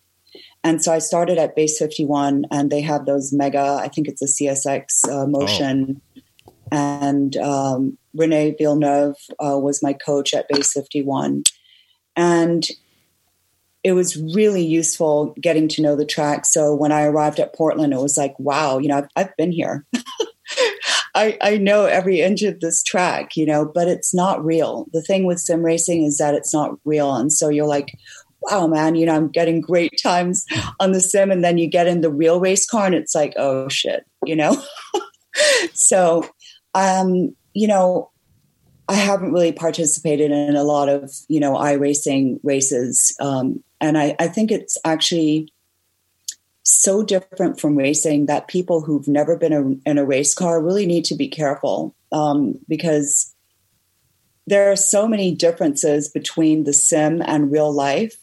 [0.67, 4.21] And so I started at base 51 and they have those mega, I think it's
[4.21, 6.01] a CSX uh, motion.
[6.19, 6.21] Oh.
[6.73, 11.45] And um, Rene Villeneuve uh, was my coach at base 51.
[12.17, 12.69] And
[13.85, 16.45] it was really useful getting to know the track.
[16.45, 19.53] So when I arrived at Portland, it was like, wow, you know, I've, I've been
[19.53, 19.87] here.
[21.15, 24.87] I, I know every inch of this track, you know, but it's not real.
[24.93, 27.15] The thing with sim racing is that it's not real.
[27.15, 27.97] And so you're like,
[28.51, 30.45] wow, man, you know, I'm getting great times
[30.81, 31.31] on the sim.
[31.31, 34.37] And then you get in the real race car and it's like, oh shit, you
[34.37, 34.63] know?
[35.75, 36.29] so,
[36.75, 38.11] um, you know,
[38.89, 43.17] I haven't really participated in a lot of, you know, iRacing races.
[43.21, 45.53] Um, and I, I think it's actually
[46.63, 50.87] so different from racing that people who've never been a, in a race car really
[50.87, 53.35] need to be careful um, because
[54.47, 58.17] there are so many differences between the sim and real life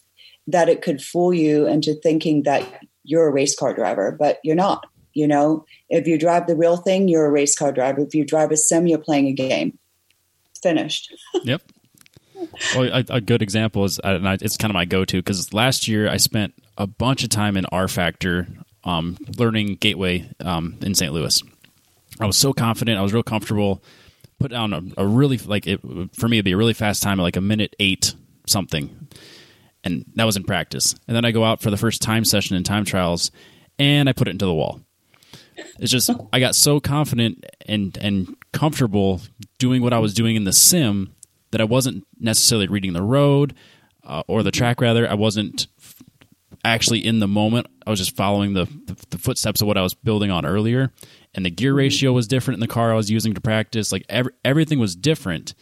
[0.47, 2.67] that it could fool you into thinking that
[3.03, 4.85] you're a race car driver, but you're not.
[5.13, 8.01] You know, if you drive the real thing, you're a race car driver.
[8.01, 9.77] If you drive a sim, you're playing a game.
[10.61, 11.13] Finished.
[11.43, 11.61] yep.
[12.75, 15.87] Well, a, a, good example is, and I, it's kind of my go-to because last
[15.87, 21.13] year I spent a bunch of time in rFactor um, learning Gateway um, in St.
[21.13, 21.41] Louis.
[22.19, 22.97] I was so confident.
[22.97, 23.83] I was real comfortable.
[24.39, 25.79] Put down a, a really like it,
[26.15, 28.13] for me it'd be a really fast time, like a minute eight
[28.45, 29.07] something,
[29.83, 30.95] and that was in practice.
[31.07, 33.31] And then I go out for the first time session in time trials,
[33.77, 34.81] and I put it into the wall.
[35.79, 39.21] It's just I got so confident and and comfortable
[39.59, 41.13] doing what I was doing in the sim
[41.51, 43.53] that I wasn't necessarily reading the road
[44.03, 44.81] uh, or the track.
[44.81, 45.67] Rather, I wasn't
[46.65, 47.67] actually in the moment.
[47.85, 50.91] I was just following the, the, the footsteps of what I was building on earlier,
[51.35, 53.91] and the gear ratio was different in the car I was using to practice.
[53.91, 55.53] Like every, everything was different,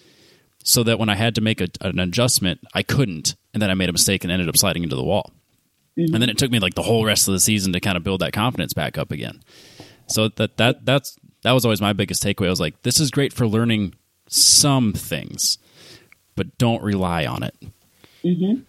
[0.63, 3.73] so that when I had to make a, an adjustment, I couldn't, and then I
[3.73, 5.31] made a mistake and ended up sliding into the wall.
[5.97, 6.13] Mm-hmm.
[6.13, 8.03] And then it took me like the whole rest of the season to kind of
[8.03, 9.41] build that confidence back up again.
[10.07, 12.47] So that that that's that was always my biggest takeaway.
[12.47, 13.95] I was like, this is great for learning
[14.27, 15.57] some things,
[16.35, 17.55] but don't rely on it.
[18.23, 18.61] Mm-hmm.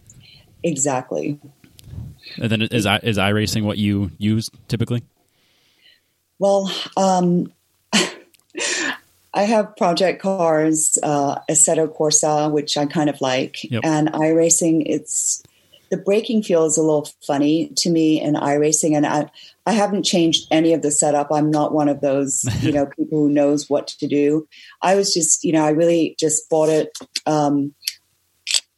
[0.64, 1.38] Exactly.
[2.36, 5.02] And then is I is iRacing what you use typically?
[6.38, 7.52] Well, um,
[9.34, 13.82] I have project cars, uh, Assetto Corsa, which I kind of like, yep.
[13.84, 14.82] and iRacing.
[14.84, 15.42] It's
[15.90, 19.30] the braking feels a little funny to me in iRacing, and I
[19.66, 21.30] I haven't changed any of the setup.
[21.30, 24.48] I'm not one of those you know people who knows what to do.
[24.82, 26.90] I was just you know I really just bought it
[27.26, 27.74] um,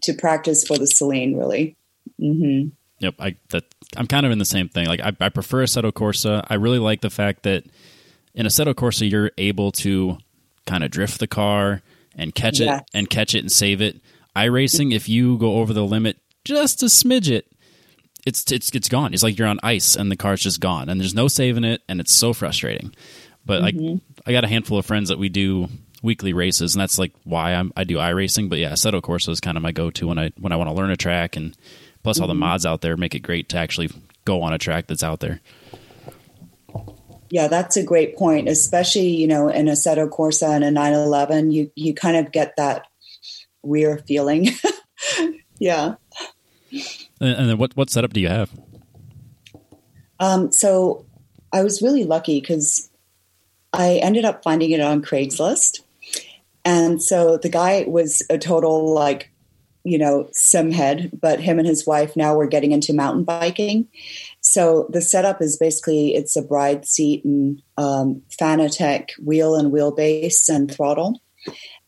[0.02, 1.76] to practice for the Saleen, really.
[2.20, 2.68] Mm-hmm.
[3.00, 3.64] Yep, I that
[3.96, 4.86] I'm kind of in the same thing.
[4.86, 6.46] Like I, I prefer Assetto Corsa.
[6.48, 7.64] I really like the fact that
[8.34, 10.18] in Assetto Corsa you're able to
[10.66, 11.82] kind of drift the car
[12.16, 12.78] and catch yeah.
[12.78, 14.00] it and catch it and save it.
[14.36, 17.42] iRacing, if you go over the limit just a smidget,
[18.26, 19.14] it's it's it's gone.
[19.14, 21.82] It's like you're on ice and the car's just gone, and there's no saving it,
[21.88, 22.94] and it's so frustrating.
[23.46, 23.86] But mm-hmm.
[23.86, 25.68] like, I got a handful of friends that we do
[26.02, 28.48] weekly races, and that's like why I'm, I do iRacing.
[28.48, 30.74] But yeah, Assetto Corsa is kind of my go-to when I when I want to
[30.74, 31.54] learn a track and
[32.04, 32.40] Plus, all the mm-hmm.
[32.40, 33.90] mods out there make it great to actually
[34.26, 35.40] go on a track that's out there.
[37.34, 38.48] Yeah, that's a great point.
[38.48, 42.54] Especially, you know, in a Assetto Corsa and a 911, you you kind of get
[42.58, 42.86] that
[43.64, 44.50] rear feeling.
[45.58, 45.96] yeah.
[46.70, 48.52] And, and, then what what setup do you have?
[50.20, 51.06] Um, so
[51.52, 52.88] I was really lucky because
[53.72, 55.80] I ended up finding it on Craigslist.
[56.64, 59.32] And so the guy was a total like
[59.84, 63.86] you know, sim head, but him and his wife now were getting into mountain biking.
[64.46, 70.50] So the setup is basically it's a bride seat and um, Fanatec wheel and wheelbase
[70.50, 71.22] and throttle.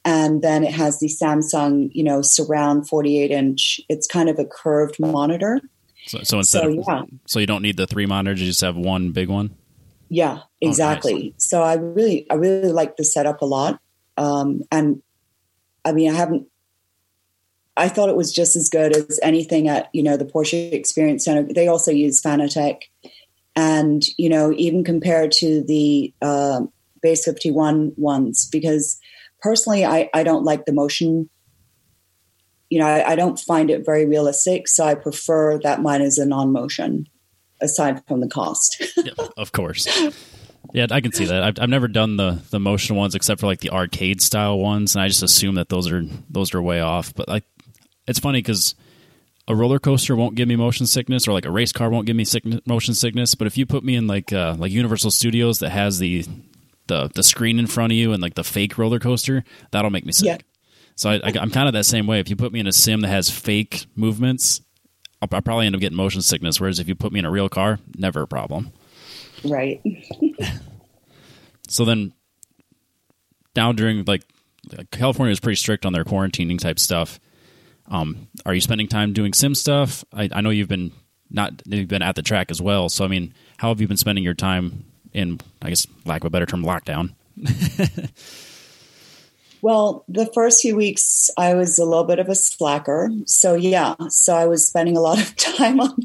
[0.07, 3.79] And then it has the Samsung, you know, surround 48 inch.
[3.91, 5.61] It's kind of a curved monitor.
[6.07, 7.03] So, so instead so, of, yeah.
[7.27, 9.55] so you don't need the three monitors, you just have one big one?
[10.09, 11.13] Yeah, exactly.
[11.13, 11.33] Oh, nice.
[11.37, 13.81] So I really, I really like the setup a lot.
[14.17, 15.03] Um, and
[15.85, 16.47] I mean, I haven't
[17.77, 21.25] I thought it was just as good as anything at you know the Porsche Experience
[21.25, 21.53] Center.
[21.53, 22.83] They also use Fanatec,
[23.55, 26.63] and you know even compared to the uh,
[27.03, 28.99] Base Fifty One ones, because
[29.41, 31.29] personally I I don't like the motion.
[32.71, 36.19] You know I, I don't find it very realistic, so I prefer that mine is
[36.19, 37.07] a non motion.
[37.59, 39.89] Aside from the cost, yeah, of course.
[40.75, 41.43] Yeah, I can see that.
[41.43, 44.95] I've, I've never done the the motion ones except for like the arcade style ones,
[44.95, 47.15] and I just assume that those are those are way off.
[47.15, 47.45] But like
[48.07, 48.75] it's funny because
[49.49, 52.17] a roller coaster won't give me motion sickness, or like a race car won't give
[52.17, 53.35] me sickness, motion sickness.
[53.35, 56.25] But if you put me in like uh, like Universal Studios that has the
[56.87, 60.07] the the screen in front of you and like the fake roller coaster, that'll make
[60.07, 60.27] me sick.
[60.27, 60.39] Yeah.
[60.97, 62.21] So I, am kind of that same way.
[62.21, 64.63] If you put me in a sim that has fake movements,
[65.21, 66.59] I'll, I'll, probably end up getting motion sickness.
[66.59, 68.73] Whereas if you put me in a real car, never a problem.
[69.45, 69.83] Right.
[71.69, 72.15] so then,
[73.55, 74.23] now during like
[74.91, 77.21] California is pretty strict on their quarantining type stuff.
[77.89, 80.05] Um, are you spending time doing sim stuff?
[80.13, 80.93] I, I know you've been
[81.31, 82.89] not you've been at the track as well.
[82.89, 85.41] So I mean, how have you been spending your time in?
[85.63, 87.15] I guess lack of a better term, lockdown.
[89.67, 93.11] Well, the first few weeks, I was a little bit of a slacker.
[93.25, 95.97] So, yeah, so I was spending a lot of time on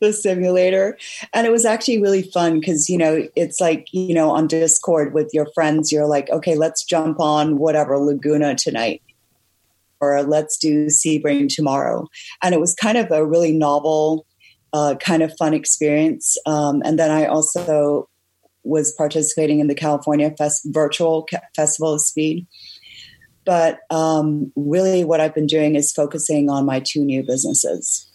[0.00, 0.96] the simulator.
[1.34, 5.12] And it was actually really fun because, you know, it's like, you know, on Discord
[5.12, 9.02] with your friends, you're like, okay, let's jump on whatever Laguna tonight
[10.00, 12.08] or let's do Sebring tomorrow.
[12.42, 14.26] And it was kind of a really novel,
[14.72, 16.36] uh, kind of fun experience.
[16.46, 18.08] Um, and then I also
[18.62, 22.46] was participating in the California Fest- virtual Festival of Speed
[23.44, 28.06] but um, really, what I've been doing is focusing on my two new businesses.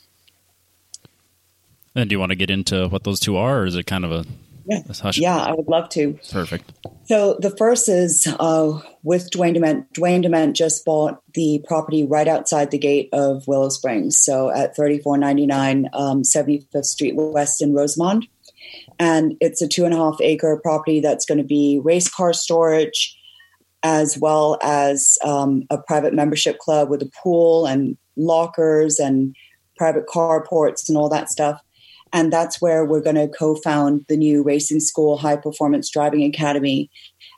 [1.96, 4.06] And do you want to get into what those two are, or is it kind
[4.06, 4.26] of a
[4.66, 4.82] yeah,
[5.22, 6.20] yeah I would love to.
[6.32, 6.72] Perfect.
[7.06, 9.92] So the first is uh, with Duane Dement.
[9.94, 14.76] Duane Dement just bought the property right outside the gate of Willow Springs, so at
[14.76, 18.28] 3499 um, 75th Street West in Rosamond.
[18.98, 22.34] And it's a two and a half acre property that's going to be race car
[22.34, 23.16] storage,
[23.84, 29.36] as well as um, a private membership club with a pool and lockers and
[29.78, 31.62] private carports and all that stuff.
[32.16, 36.24] And that's where we're going to co found the new racing school, high performance driving
[36.24, 36.90] academy,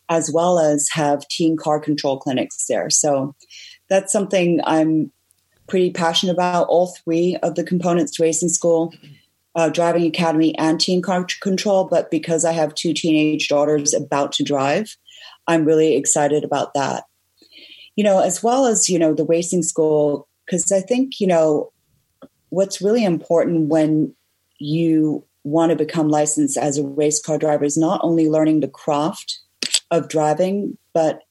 [0.08, 2.92] as well as have teen car control clinics there.
[2.92, 3.36] So
[3.90, 5.12] that's something I'm
[5.68, 6.68] pretty passionate about.
[6.68, 8.94] All three of the components to racing school,
[9.56, 11.86] uh, driving academy, and teen car control.
[11.86, 14.96] But because I have two teenage daughters about to drive,
[15.48, 17.06] I'm really excited about that.
[17.96, 21.74] You know, as well as, you know, the racing school, because I think, you know,
[22.50, 24.14] what's really important when
[24.60, 28.68] you want to become licensed as a race car driver is not only learning the
[28.68, 29.40] craft
[29.92, 31.22] of driving, but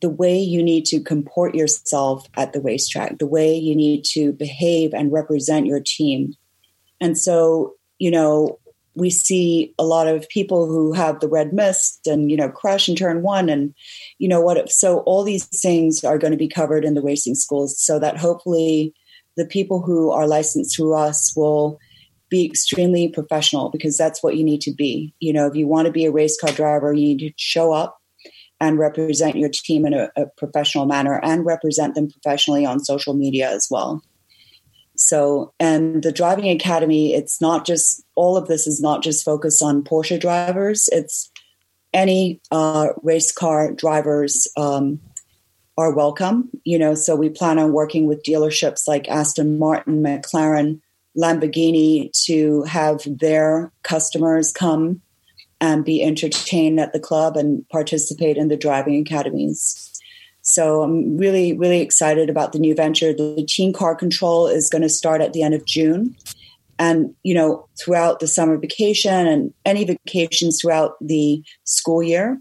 [0.00, 4.32] the way you need to comport yourself at the racetrack, the way you need to
[4.32, 6.34] behave and represent your team.
[7.00, 8.58] And so, you know,
[8.94, 12.88] we see a lot of people who have the red mist and you know crash
[12.88, 13.74] in turn one and
[14.18, 17.02] you know what If, so all these things are going to be covered in the
[17.02, 18.94] racing schools so that hopefully
[19.36, 21.80] the people who are licensed through us will
[22.30, 25.86] be extremely professional because that's what you need to be you know if you want
[25.86, 27.98] to be a race car driver you need to show up
[28.60, 33.14] and represent your team in a, a professional manner and represent them professionally on social
[33.14, 34.02] media as well
[34.96, 39.62] so, and the driving academy, it's not just all of this is not just focused
[39.62, 40.88] on Porsche drivers.
[40.92, 41.30] It's
[41.92, 45.00] any uh, race car drivers um,
[45.76, 46.50] are welcome.
[46.64, 50.80] You know, so we plan on working with dealerships like Aston Martin, McLaren,
[51.16, 55.00] Lamborghini to have their customers come
[55.60, 59.90] and be entertained at the club and participate in the driving academies.
[60.42, 63.14] So I'm really, really excited about the new venture.
[63.14, 66.14] The teen car control is going to start at the end of June.
[66.78, 72.38] And, you know, throughout the summer vacation and any vacations throughout the school year.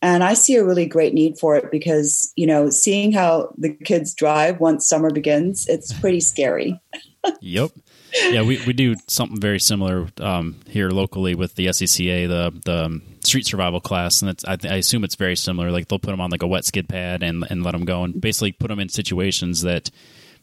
[0.00, 3.70] And I see a really great need for it because, you know, seeing how the
[3.70, 6.80] kids drive once summer begins, it's pretty scary.
[7.40, 7.72] yep
[8.22, 12.84] yeah, we, we do something very similar um, here locally with the SCCA, the the
[12.84, 15.70] um, street survival class, and I, I, assume it's very similar.
[15.70, 18.04] Like they'll put them on like a wet skid pad and and let them go,
[18.04, 19.90] and basically put them in situations that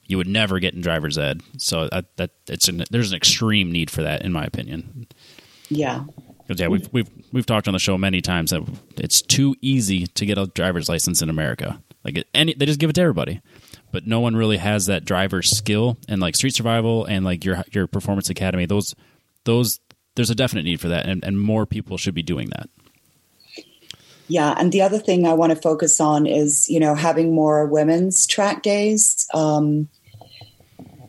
[0.05, 1.41] you would never get in driver's ed.
[1.57, 5.07] So that, that it's an, there's an extreme need for that, in my opinion.
[5.69, 6.03] Yeah.
[6.49, 8.61] Yeah, we've we've we've talked on the show many times that
[8.97, 11.81] it's too easy to get a driver's license in America.
[12.03, 13.41] Like any, they just give it to everybody
[13.93, 17.63] but no one really has that driver skill and like street survival and like your
[17.71, 18.65] your performance academy.
[18.65, 18.95] Those
[19.45, 19.79] those
[20.15, 22.69] there's a definite need for that and, and more people should be doing that.
[24.27, 27.67] Yeah and the other thing i want to focus on is you know having more
[27.67, 29.89] women's track days um,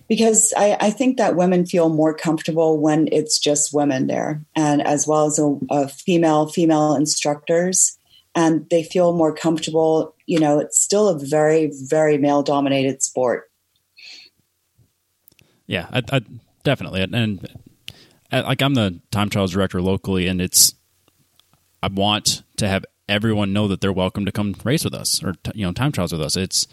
[0.08, 4.82] because I, I, think that women feel more comfortable when it's just women there and
[4.82, 7.96] as well as a, a female female instructors
[8.34, 10.14] and they feel more comfortable.
[10.26, 13.50] You know, it's still a very, very male dominated sport.
[15.66, 16.20] Yeah, I, I
[16.62, 17.02] definitely.
[17.02, 17.48] And
[18.32, 20.74] uh, like I'm the time trials director locally, and it's,
[21.82, 25.34] I want to have everyone know that they're welcome to come race with us or,
[25.54, 26.36] you know, time trials with us.
[26.36, 26.66] It's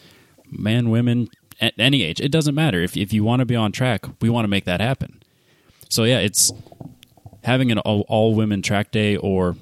[0.50, 2.20] men, women, at any age.
[2.20, 2.82] It doesn't matter.
[2.82, 5.22] If, if you want to be on track, we want to make that happen.
[5.90, 6.52] So yeah, it's
[7.44, 9.56] having an all, all women track day or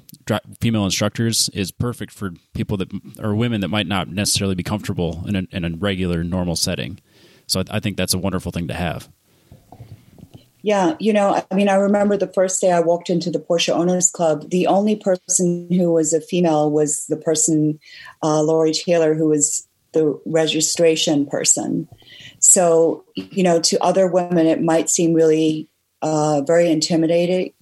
[0.62, 5.24] female instructors is perfect for people that or women that might not necessarily be comfortable
[5.28, 7.00] in a, in a regular normal setting.
[7.48, 9.10] So I, I think that's a wonderful thing to have.
[10.62, 13.74] Yeah, you know, I mean, I remember the first day I walked into the Porsche
[13.74, 14.50] Owners Club.
[14.50, 17.80] The only person who was a female was the person,
[18.22, 21.88] uh, Lori Taylor, who was the registration person.
[22.40, 25.70] So, you know, to other women, it might seem really
[26.02, 27.54] uh, very intimidating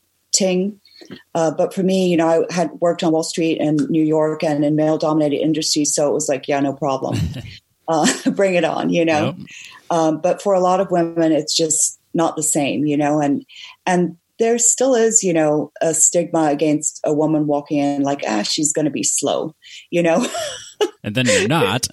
[1.36, 4.44] Uh, but for me, you know, I had worked on Wall Street in New York
[4.44, 5.94] and in male dominated industries.
[5.94, 7.18] So it was like, yeah, no problem.
[7.88, 9.36] uh, bring it on, you know?
[9.38, 9.48] Yep.
[9.90, 13.46] Um, but for a lot of women, it's just not the same, you know, and,
[13.86, 18.44] and there still is, you know, a stigma against a woman walking in like, ah,
[18.44, 19.56] she's going to be slow,
[19.90, 20.28] you know?
[21.04, 21.88] and then you're not.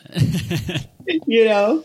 [1.27, 1.85] you know?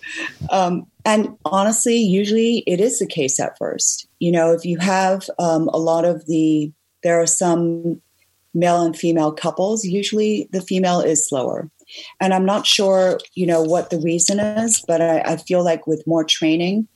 [0.50, 4.08] Um, and honestly, usually it is the case at first.
[4.20, 6.74] You know, if you have um, a lot of the,
[7.04, 8.02] there are some
[8.54, 11.70] male and female couples, usually the female is slower.
[12.20, 15.88] And I'm not sure, you know, what the reason is, but I, I feel like
[15.88, 16.88] with more training,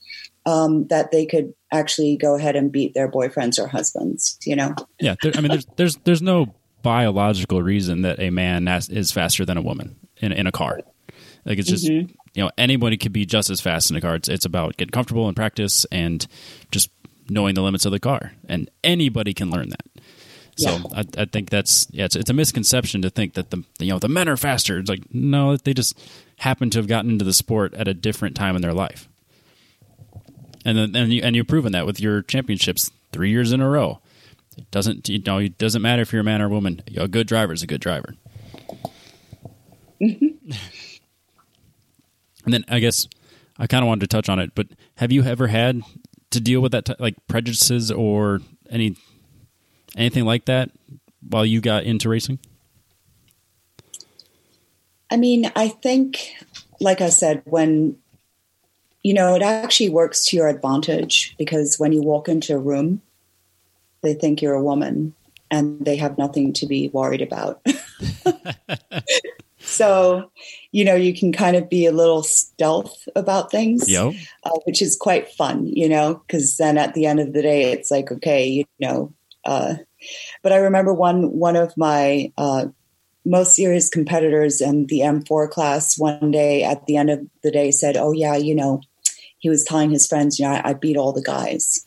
[0.45, 4.37] um, that they could actually go ahead and beat their boyfriends or husbands.
[4.45, 4.75] You know?
[4.99, 9.45] Yeah, there, I mean, there's there's there's no biological reason that a man is faster
[9.45, 10.79] than a woman in in a car.
[11.45, 12.11] Like it's just mm-hmm.
[12.33, 14.15] you know anybody could be just as fast in a car.
[14.15, 16.25] It's, it's about getting comfortable in practice and
[16.71, 16.89] just
[17.29, 19.85] knowing the limits of the car, and anybody can learn that.
[20.55, 20.83] So yeah.
[20.95, 23.99] I, I, think that's yeah, it's, it's a misconception to think that the you know
[23.99, 24.77] the men are faster.
[24.77, 25.99] It's like no, they just
[26.37, 29.07] happen to have gotten into the sport at a different time in their life
[30.65, 33.69] and then and you and you've proven that with your championships three years in a
[33.69, 33.99] row.
[34.57, 36.81] It doesn't you know it doesn't matter if you're a man or a woman.
[36.95, 38.15] A good driver is a good driver.
[40.01, 40.51] Mm-hmm.
[42.45, 43.07] and then I guess
[43.57, 45.81] I kind of wanted to touch on it, but have you ever had
[46.31, 48.95] to deal with that t- like prejudices or any
[49.97, 50.71] anything like that
[51.27, 52.39] while you got into racing?
[55.09, 56.33] I mean, I think,
[56.79, 57.97] like I said, when
[59.03, 63.01] you know, it actually works to your advantage because when you walk into a room,
[64.01, 65.13] they think you're a woman
[65.51, 67.61] and they have nothing to be worried about.
[69.59, 70.31] so,
[70.71, 74.13] you know, you can kind of be a little stealth about things, yep.
[74.45, 77.71] uh, which is quite fun, you know, because then at the end of the day,
[77.71, 79.13] it's like, okay, you know.
[79.45, 79.75] Uh,
[80.41, 82.65] but I remember one one of my uh,
[83.25, 87.71] most serious competitors in the M4 class one day at the end of the day
[87.71, 88.81] said, "Oh yeah, you know,
[89.43, 91.85] he was telling his friends, you know, I, I beat all the guys,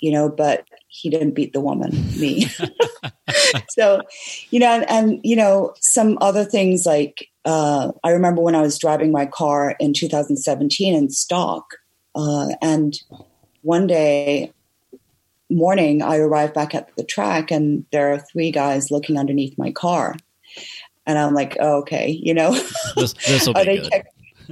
[0.00, 2.46] you know, but he didn't beat the woman, me.
[3.68, 4.00] so,
[4.50, 8.62] you know, and, and, you know, some other things like uh, I remember when I
[8.62, 11.74] was driving my car in 2017 in stock,
[12.14, 12.98] uh, and
[13.60, 14.50] one day
[15.54, 19.70] morning I arrive back at the track and there are three guys looking underneath my
[19.72, 20.16] car.
[21.06, 22.52] And I'm like, oh, okay, you know,
[22.96, 23.90] this, be good.
[23.90, 24.06] Check-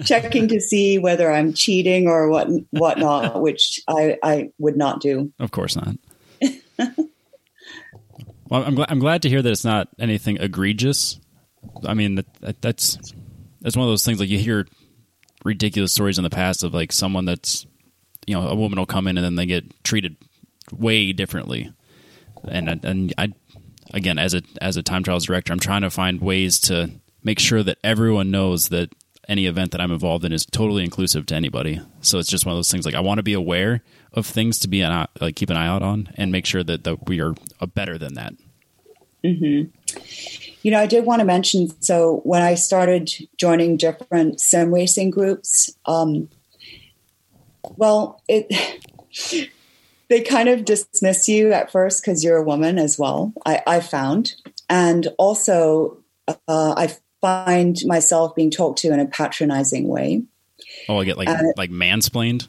[0.04, 5.32] checking to see whether I'm cheating or what whatnot, which I, I would not do.
[5.38, 5.96] Of course not.
[8.48, 11.20] well, I'm glad I'm glad to hear that it's not anything egregious.
[11.86, 12.98] I mean, that, that's
[13.60, 14.66] that's one of those things like you hear
[15.44, 17.66] ridiculous stories in the past of like someone that's
[18.26, 20.16] you know a woman will come in and then they get treated
[20.72, 21.72] way differently,
[22.48, 23.32] and and I
[23.92, 26.90] again as a as a time trials director, I'm trying to find ways to
[27.22, 28.92] make sure that everyone knows that
[29.28, 31.80] any event that I'm involved in is totally inclusive to anybody.
[32.00, 34.58] So it's just one of those things like I want to be aware of things
[34.60, 37.20] to be an, like keep an eye out on and make sure that, that we
[37.20, 37.34] are
[37.74, 38.34] better than that.
[39.24, 39.70] Mm-hmm.
[40.62, 45.10] You know, I did want to mention so when I started joining different sim racing
[45.10, 46.28] groups, um,
[47.76, 48.80] well, it
[50.12, 53.32] they kind of dismiss you at first because you're a woman as well.
[53.46, 54.34] I, I found,
[54.68, 56.34] and also uh,
[56.76, 60.22] I find myself being talked to in a patronizing way.
[60.86, 62.48] Oh, I get like uh, like mansplained.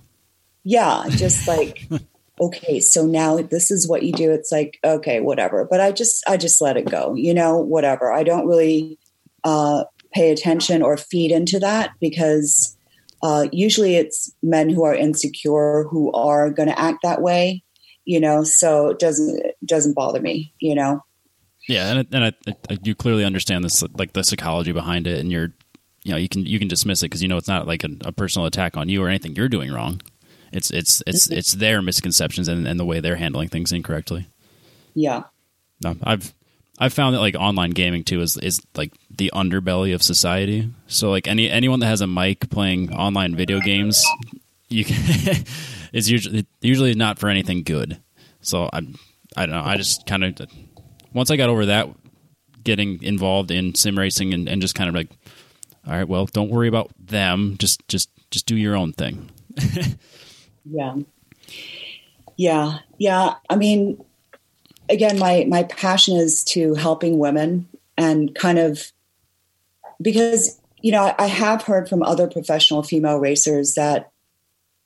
[0.65, 1.87] Yeah, just like
[2.41, 4.29] okay, so now this is what you do.
[4.31, 5.63] It's like okay, whatever.
[5.63, 7.15] But I just I just let it go.
[7.15, 8.11] You know, whatever.
[8.11, 8.99] I don't really
[9.45, 12.75] uh, pay attention or feed into that because
[13.23, 17.63] uh, usually it's men who are insecure who are going to act that way.
[18.05, 20.53] You know, so it doesn't it doesn't bother me.
[20.59, 21.03] You know.
[21.67, 22.33] Yeah, and, and I,
[22.69, 25.53] I, you clearly understand this, like the psychology behind it, and you're,
[26.03, 27.89] you know, you can you can dismiss it because you know it's not like a,
[28.01, 30.01] a, personal attack on you or anything you're doing wrong.
[30.51, 31.37] It's it's it's mm-hmm.
[31.37, 34.27] it's their misconceptions and, and the way they're handling things incorrectly.
[34.93, 35.23] Yeah.
[35.81, 36.33] No, I've
[36.79, 40.69] I've found that like online gaming too is is like the underbelly of society.
[40.87, 44.03] So like any anyone that has a mic playing online video games,
[44.69, 44.95] you can
[45.93, 48.01] is usually usually not for anything good.
[48.41, 48.97] So I'm
[49.35, 49.63] I don't know.
[49.63, 50.47] I just kind of
[51.13, 51.89] once I got over that,
[52.63, 55.09] getting involved in sim racing and, and just kind of like,
[55.85, 57.55] all right, well, don't worry about them.
[57.59, 59.29] Just just just do your own thing.
[60.65, 60.95] yeah,
[62.35, 63.35] yeah, yeah.
[63.49, 64.03] I mean,
[64.89, 67.67] again, my my passion is to helping women
[67.97, 68.91] and kind of
[70.01, 74.11] because you know I have heard from other professional female racers that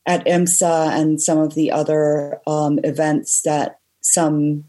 [0.06, 4.64] at IMSA and some of the other um, events that some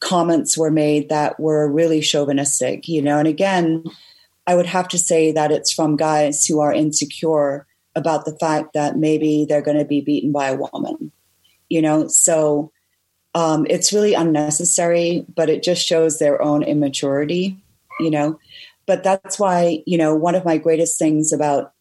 [0.00, 3.18] comments were made that were really chauvinistic, you know.
[3.18, 3.84] And again,
[4.46, 8.72] I would have to say that it's from guys who are insecure about the fact
[8.72, 11.12] that maybe they're going to be beaten by a woman,
[11.68, 12.08] you know.
[12.08, 12.72] So
[13.34, 17.56] um, it's really unnecessary, but it just shows their own immaturity,
[17.98, 18.38] you know.
[18.86, 21.72] But that's why, you know, one of my greatest things about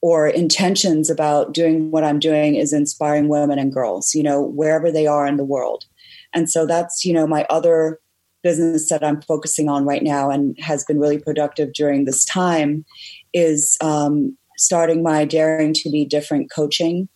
[0.00, 4.92] or intentions about doing what I'm doing is inspiring women and girls, you know, wherever
[4.92, 5.84] they are in the world.
[6.32, 7.98] And so that's, you know, my other
[8.42, 12.84] business that I'm focusing on right now and has been really productive during this time
[13.32, 17.08] is um, starting my Daring to Be Different coaching.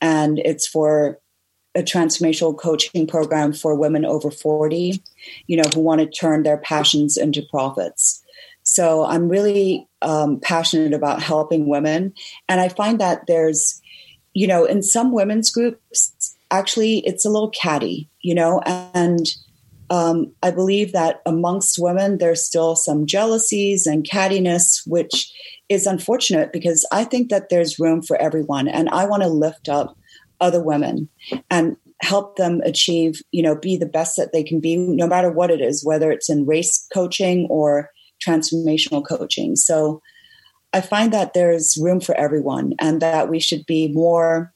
[0.00, 1.20] And it's for
[1.76, 5.00] a transformational coaching program for women over 40,
[5.46, 8.22] you know, who want to turn their passions into profits.
[8.62, 12.14] So I'm really um, passionate about helping women.
[12.48, 13.80] And I find that there's,
[14.34, 19.26] you know, in some women's groups, actually it's a little catty, you know, and
[19.88, 25.32] um, I believe that amongst women, there's still some jealousies and cattiness, which
[25.68, 28.66] is unfortunate because I think that there's room for everyone.
[28.66, 29.96] And I want to lift up
[30.40, 31.08] other women
[31.50, 35.30] and help them achieve, you know, be the best that they can be, no matter
[35.30, 37.90] what it is, whether it's in race coaching or
[38.24, 39.56] transformational coaching.
[39.56, 40.02] So
[40.72, 44.52] I find that there's room for everyone and that we should be more,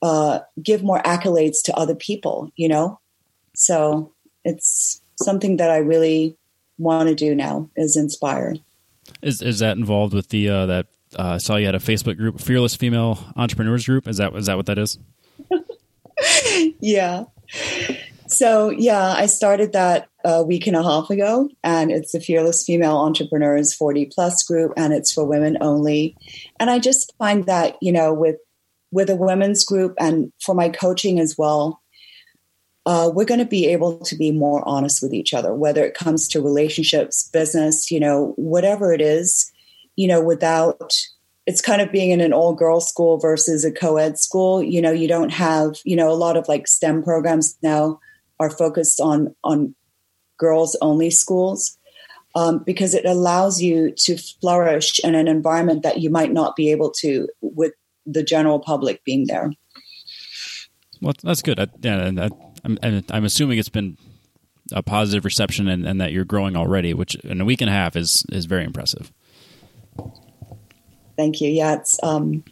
[0.00, 2.98] uh, give more accolades to other people, you know?
[3.54, 4.12] So
[4.44, 6.36] it's something that I really
[6.78, 8.56] want to do now is inspire.
[9.20, 10.86] Is is that involved with the uh, that
[11.18, 14.08] uh, I saw you had a Facebook group, Fearless Female Entrepreneurs Group?
[14.08, 14.98] Is that is that what that is?
[16.80, 17.24] yeah.
[18.28, 22.64] So yeah, I started that a week and a half ago, and it's the Fearless
[22.64, 26.16] Female Entrepreneurs 40 Plus group, and it's for women only.
[26.58, 28.36] And I just find that you know with
[28.90, 31.82] with a women's group and for my coaching as well,
[32.84, 35.94] uh, we're going to be able to be more honest with each other, whether it
[35.94, 39.51] comes to relationships, business, you know, whatever it is,
[39.96, 40.94] you know, without
[41.46, 44.62] it's kind of being in an all girls school versus a co ed school.
[44.62, 48.00] You know, you don't have, you know, a lot of like STEM programs now
[48.38, 49.74] are focused on on
[50.38, 51.78] girls only schools
[52.34, 56.70] um, because it allows you to flourish in an environment that you might not be
[56.70, 57.72] able to with
[58.06, 59.52] the general public being there.
[61.00, 61.58] Well, that's good.
[61.58, 62.28] I, yeah,
[62.64, 62.78] I'm,
[63.10, 63.98] I'm assuming it's been
[64.72, 67.72] a positive reception and, and, that you're growing already, which in a week and a
[67.72, 69.12] half is is very impressive.
[71.16, 71.50] Thank you.
[71.50, 72.44] Yeah, it's um,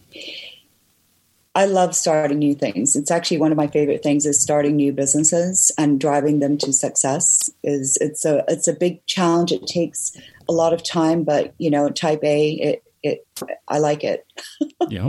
[1.55, 2.95] I love starting new things.
[2.95, 6.72] It's actually one of my favorite things is starting new businesses and driving them to
[6.72, 7.51] success.
[7.64, 9.51] Is it's a it's a big challenge.
[9.51, 10.16] It takes
[10.49, 13.26] a lot of time, but you know, type A, it it
[13.66, 14.24] I like it.
[14.88, 15.09] yeah,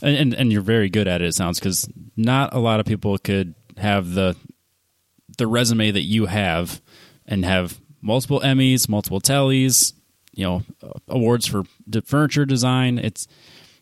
[0.00, 1.28] And, and, and you're very good at it.
[1.28, 4.36] It sounds because not a lot of people could have the
[5.38, 6.80] the resume that you have
[7.26, 9.92] and have multiple Emmys, multiple Tellys,
[10.38, 10.62] you know,
[11.08, 11.64] awards for
[12.04, 12.96] furniture design.
[12.96, 13.26] It's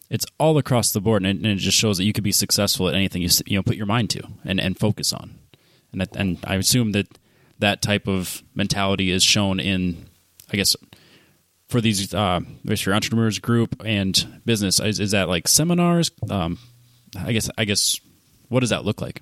[0.08, 2.32] it's all across the board, and it, and it, just shows that you could be
[2.32, 5.38] successful at anything you you know put your mind to and, and focus on.
[5.92, 7.18] And that, and I assume that
[7.58, 10.06] that type of mentality is shown in,
[10.50, 10.74] I guess,
[11.68, 14.80] for these uh, for your entrepreneurs group and business.
[14.80, 16.10] Is, is that like seminars?
[16.30, 16.58] Um,
[17.18, 18.00] I guess I guess
[18.48, 19.20] what does that look like?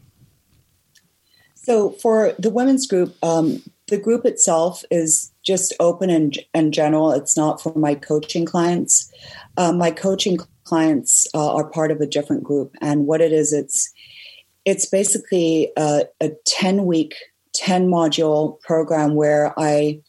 [1.56, 7.12] So for the women's group, um, the group itself is just open and, and general.
[7.12, 9.12] It's not for my coaching clients.
[9.56, 13.52] Uh, my coaching clients uh, are part of a different group, and what it is,
[13.52, 13.92] it's
[14.64, 17.14] it's basically a, a ten week,
[17.54, 20.00] ten module program where I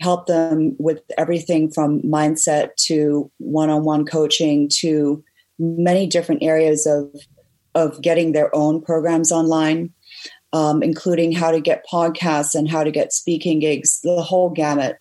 [0.00, 5.22] help them with everything from mindset to one on one coaching to
[5.58, 7.14] many different areas of
[7.74, 9.92] of getting their own programs online
[10.54, 14.96] um, including how to get podcasts and how to get speaking gigs, the whole gamut.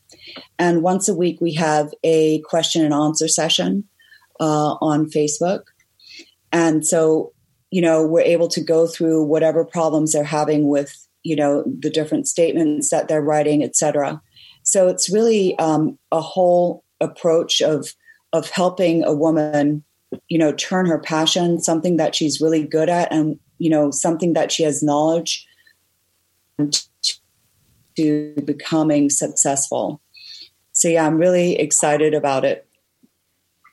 [0.57, 3.83] And once a week, we have a question and answer session
[4.39, 5.65] uh, on Facebook.
[6.51, 7.33] And so,
[7.69, 11.91] you know, we're able to go through whatever problems they're having with, you know, the
[11.91, 14.19] different statements that they're writing, etc.
[14.63, 17.93] So it's really um, a whole approach of
[18.31, 19.83] of helping a woman,
[20.29, 24.33] you know, turn her passion, something that she's really good at, and you know something
[24.33, 25.47] that she has knowledge
[27.95, 30.01] to becoming successful.
[30.73, 32.67] So yeah i'm really excited about it.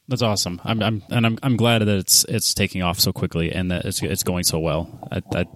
[0.07, 0.61] That's awesome.
[0.65, 3.85] I'm, I'm and I'm, I'm glad that it's it's taking off so quickly and that
[3.85, 5.09] it's, it's going so well.
[5.11, 5.47] I, I,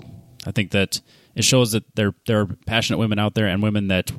[0.47, 1.01] I think that
[1.35, 4.11] it shows that there there are passionate women out there and women that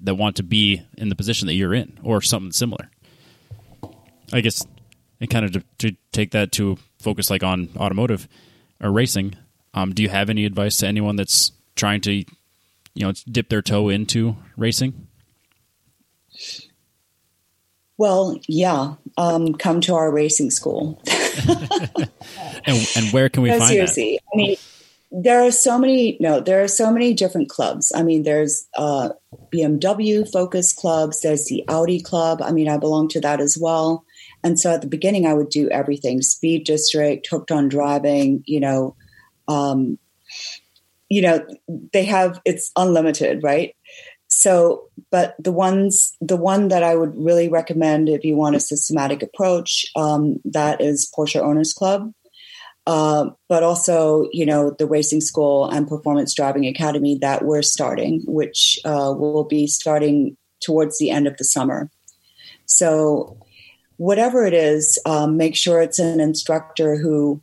[0.00, 2.90] that want to be in the position that you're in or something similar.
[4.32, 4.66] I guess
[5.20, 8.28] and kind of to, to take that to focus like on automotive
[8.80, 9.34] or racing
[9.74, 12.24] um, do you have any advice to anyone that's trying to you
[12.96, 15.08] know dip their toe into racing?
[17.96, 18.94] Well, yeah.
[19.16, 21.02] Um, come to our racing school.
[22.64, 24.30] and, and where can we no, find seriously, that?
[24.32, 24.56] I mean,
[25.10, 26.16] there are so many.
[26.20, 27.92] No, there are so many different clubs.
[27.94, 29.10] I mean, there's uh,
[29.52, 31.20] BMW focus clubs.
[31.20, 32.40] There's the Audi club.
[32.40, 34.04] I mean, I belong to that as well.
[34.44, 38.44] And so at the beginning, I would do everything: speed district, hooked on driving.
[38.46, 38.96] You know,
[39.48, 39.98] um,
[41.08, 41.44] you know,
[41.92, 43.74] they have it's unlimited, right?
[44.28, 48.60] So, but the ones, the one that I would really recommend if you want a
[48.60, 52.12] systematic approach, um, that is Porsche Owners Club.
[52.86, 58.22] Uh, but also, you know, the racing school and performance driving academy that we're starting,
[58.26, 61.90] which uh, will be starting towards the end of the summer.
[62.64, 63.38] So,
[63.96, 67.42] whatever it is, um, make sure it's an instructor who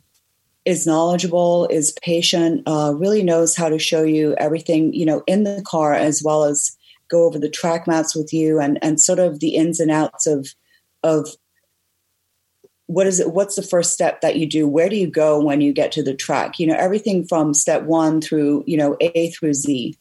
[0.66, 5.44] is knowledgeable, is patient, uh, really knows how to show you everything, you know, in
[5.44, 6.76] the car as well as
[7.08, 10.26] go over the track maps with you and and sort of the ins and outs
[10.26, 10.48] of
[11.04, 11.28] of
[12.86, 14.66] what is it what's the first step that you do?
[14.66, 16.58] Where do you go when you get to the track?
[16.58, 19.96] You know everything from step one through you know a through z.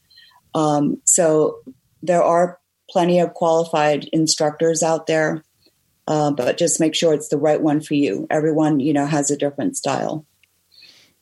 [0.55, 1.59] Um, so
[2.01, 2.59] there are
[2.89, 5.43] plenty of qualified instructors out there
[6.07, 8.27] uh, but just make sure it's the right one for you.
[8.29, 10.25] Everyone you know has a different style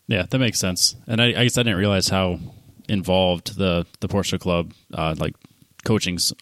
[0.07, 0.95] yeah, that makes sense.
[1.07, 2.39] And I, I guess I didn't realize how
[2.89, 5.35] involved the the Porsche Club uh, like
[5.85, 6.33] coachings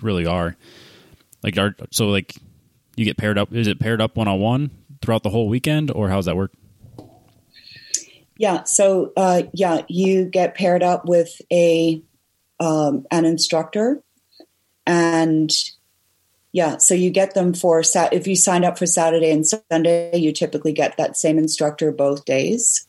[0.00, 0.56] really are.
[1.42, 2.36] Like, are so like
[2.96, 3.52] you get paired up?
[3.52, 4.70] Is it paired up one on one
[5.02, 6.52] throughout the whole weekend, or how does that work?
[8.36, 12.02] Yeah, so uh, yeah, you get paired up with a
[12.60, 14.00] um, an instructor,
[14.86, 15.50] and
[16.52, 18.12] yeah, so you get them for sat.
[18.12, 22.24] If you sign up for Saturday and Sunday, you typically get that same instructor both
[22.24, 22.87] days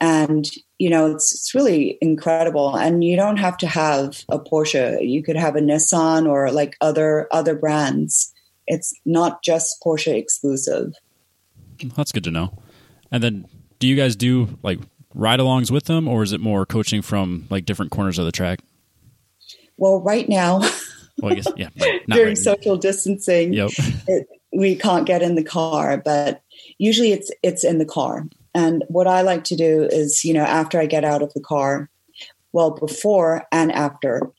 [0.00, 2.76] and you know it's, it's really incredible.
[2.76, 5.06] And you don't have to have a porsche.
[5.06, 8.32] You could have a nissan or like other other brands.
[8.66, 10.92] It's not just porsche exclusive.
[11.96, 12.56] That's good to know.
[13.10, 13.46] And then
[13.78, 14.78] do you guys do like
[15.14, 18.60] ride-alongs with them or is it more coaching from like different corners of the track?
[19.76, 20.60] Well right now
[21.18, 21.68] well, I guess, yeah,
[22.08, 22.38] during right.
[22.38, 23.70] social distancing yep.
[24.06, 26.42] it, we can't get in the car but
[26.78, 30.44] usually it's it's in the car and what I like to do is, you know,
[30.44, 31.88] after I get out of the car,
[32.52, 34.30] well, before and after,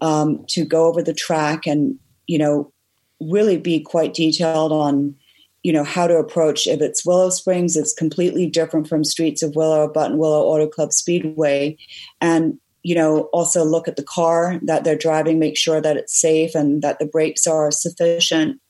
[0.00, 2.72] um, to go over the track and, you know,
[3.20, 5.14] really be quite detailed on,
[5.62, 6.66] you know, how to approach.
[6.66, 11.76] If it's Willow Springs, it's completely different from Streets of Willow, Buttonwillow Auto Club Speedway.
[12.20, 16.18] And, you know, also look at the car that they're driving, make sure that it's
[16.18, 18.60] safe and that the brakes are sufficient.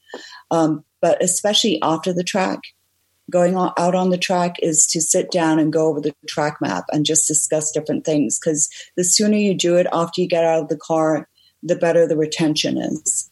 [0.50, 2.58] Um, but especially after the track,
[3.30, 6.84] going out on the track is to sit down and go over the track map
[6.90, 10.62] and just discuss different things because the sooner you do it after you get out
[10.62, 11.28] of the car
[11.62, 13.30] the better the retention is.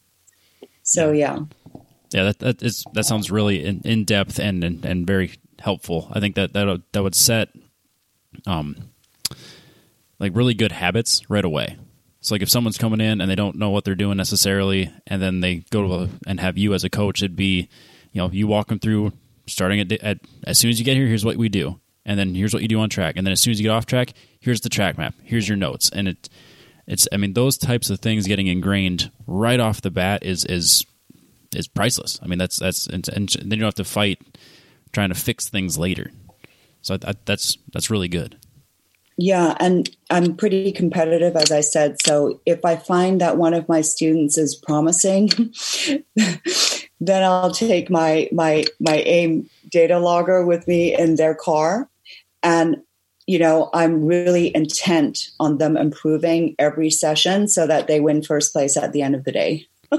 [0.83, 1.41] So yeah.
[2.13, 2.25] yeah.
[2.25, 6.11] That that is that sounds really in, in depth and, and and very helpful.
[6.13, 7.49] I think that that that would set
[8.47, 8.77] um
[10.19, 11.77] like really good habits right away.
[12.21, 15.23] So like if someone's coming in and they don't know what they're doing necessarily and
[15.23, 17.69] then they go to a, and have you as a coach it'd be
[18.13, 19.13] you know you walk them through
[19.49, 22.35] starting at, at as soon as you get here, here's what we do, and then
[22.35, 24.13] here's what you do on track, and then as soon as you get off track,
[24.41, 26.29] here's the track map, here's your notes, and it
[26.87, 30.85] it's I mean those types of things getting ingrained right off the bat is is
[31.55, 32.19] is priceless.
[32.23, 34.21] I mean that's that's and, and then you don't have to fight
[34.93, 36.11] trying to fix things later.
[36.81, 38.37] So I, I, that's that's really good.
[39.21, 42.01] Yeah, and I'm pretty competitive, as I said.
[42.01, 45.29] So if I find that one of my students is promising,
[47.01, 51.89] then I'll take my my my AIM data logger with me in their car,
[52.43, 52.79] and
[53.27, 58.53] you know I'm really intent on them improving every session so that they win first
[58.53, 59.67] place at the end of the day.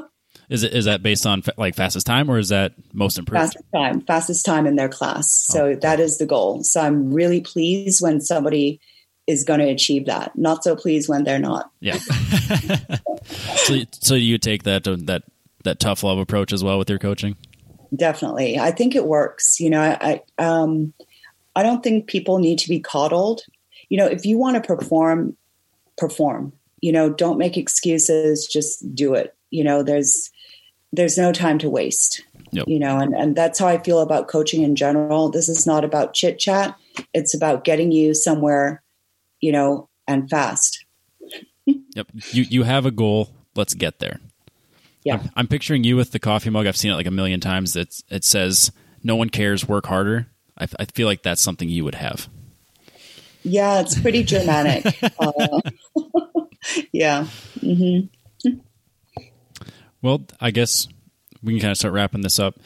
[0.50, 3.42] is it is that based on like fastest time or is that most improved?
[3.42, 5.48] Fastest time, fastest time in their class.
[5.50, 5.54] Oh.
[5.54, 5.76] So oh.
[5.76, 6.64] that is the goal.
[6.64, 8.82] So I'm really pleased when somebody
[9.26, 10.36] is going to achieve that.
[10.36, 11.72] Not so pleased when they're not.
[11.80, 11.98] Yeah.
[13.28, 15.24] so, so you take that uh, that
[15.64, 17.36] that tough love approach as well with your coaching?
[17.96, 18.60] Definitely.
[18.60, 19.60] I think it works.
[19.60, 20.94] You know, I, I um
[21.56, 23.42] I don't think people need to be coddled.
[23.90, 25.36] You know, if you want to perform,
[25.98, 26.54] perform.
[26.82, 29.36] You know, don't make excuses, just do it.
[29.50, 30.32] You know, there's
[30.94, 32.24] there's no time to waste.
[32.52, 32.68] Yep.
[32.68, 35.30] You know, and, and that's how I feel about coaching in general.
[35.30, 36.76] This is not about chit chat.
[37.14, 38.82] It's about getting you somewhere,
[39.40, 40.86] you know, and fast.
[41.66, 42.08] yep.
[42.32, 43.30] You you have a goal.
[43.56, 44.20] Let's get there.
[45.04, 45.16] Yeah.
[45.16, 46.68] I'm, I'm, picturing you with the coffee mug.
[46.68, 47.74] I've seen it like a million times.
[47.74, 48.72] That it says,
[49.04, 49.68] "No one cares.
[49.68, 50.28] Work harder."
[50.58, 52.28] I, I, feel like that's something you would have.
[53.44, 54.86] Yeah, it's pretty Germanic.
[55.20, 55.62] uh,
[56.92, 57.28] yeah.
[57.60, 58.08] Mm-hmm.
[60.02, 60.88] Well, I guess
[61.42, 62.60] we can kind of start wrapping this up.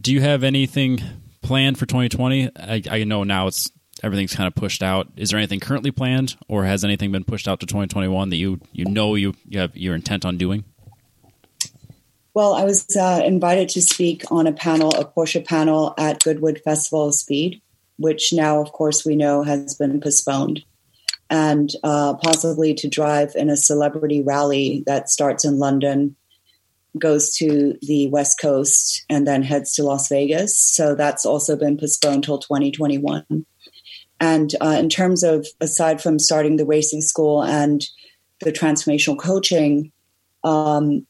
[0.00, 1.00] Do you have anything
[1.42, 2.50] planned for 2020?
[2.56, 3.70] I, I know now it's
[4.02, 5.08] everything's kind of pushed out.
[5.16, 8.60] Is there anything currently planned, or has anything been pushed out to 2021 that you
[8.72, 10.64] you know you you have you're intent on doing?
[12.34, 16.62] Well, I was uh, invited to speak on a panel, a Porsche panel at Goodwood
[16.64, 17.60] Festival of Speed,
[17.98, 20.64] which now, of course, we know has been postponed,
[21.28, 26.16] and uh, possibly to drive in a celebrity rally that starts in London
[26.98, 30.58] goes to the West Coast and then heads to Las Vegas.
[30.58, 33.24] So that's also been postponed till 2021.
[34.20, 37.82] And uh, in terms of, aside from starting the racing school and
[38.40, 39.90] the transformational coaching,
[40.44, 41.06] um,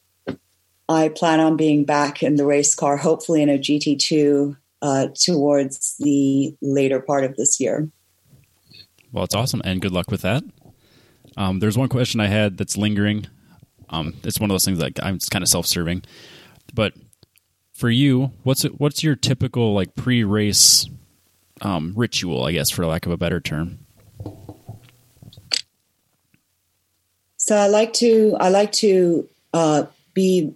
[0.88, 5.96] I plan on being back in the race car, hopefully in a GT2 uh, towards
[5.98, 7.88] the later part of this year.
[9.12, 10.42] Well, it's awesome, and good luck with that.
[11.36, 13.26] Um, there's one question I had that's lingering.
[13.88, 16.02] Um, it's one of those things that I'm kind of self-serving,
[16.74, 16.94] but
[17.72, 20.88] for you, what's it, what's your typical like pre-race
[21.60, 22.44] um, ritual?
[22.44, 23.80] I guess, for lack of a better term.
[27.36, 30.54] So I like to I like to uh, be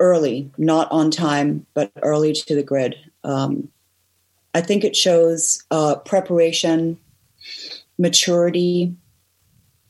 [0.00, 2.94] early, not on time, but early to the grid.
[3.24, 3.68] Um,
[4.54, 6.98] I think it shows uh, preparation,
[7.98, 8.94] maturity,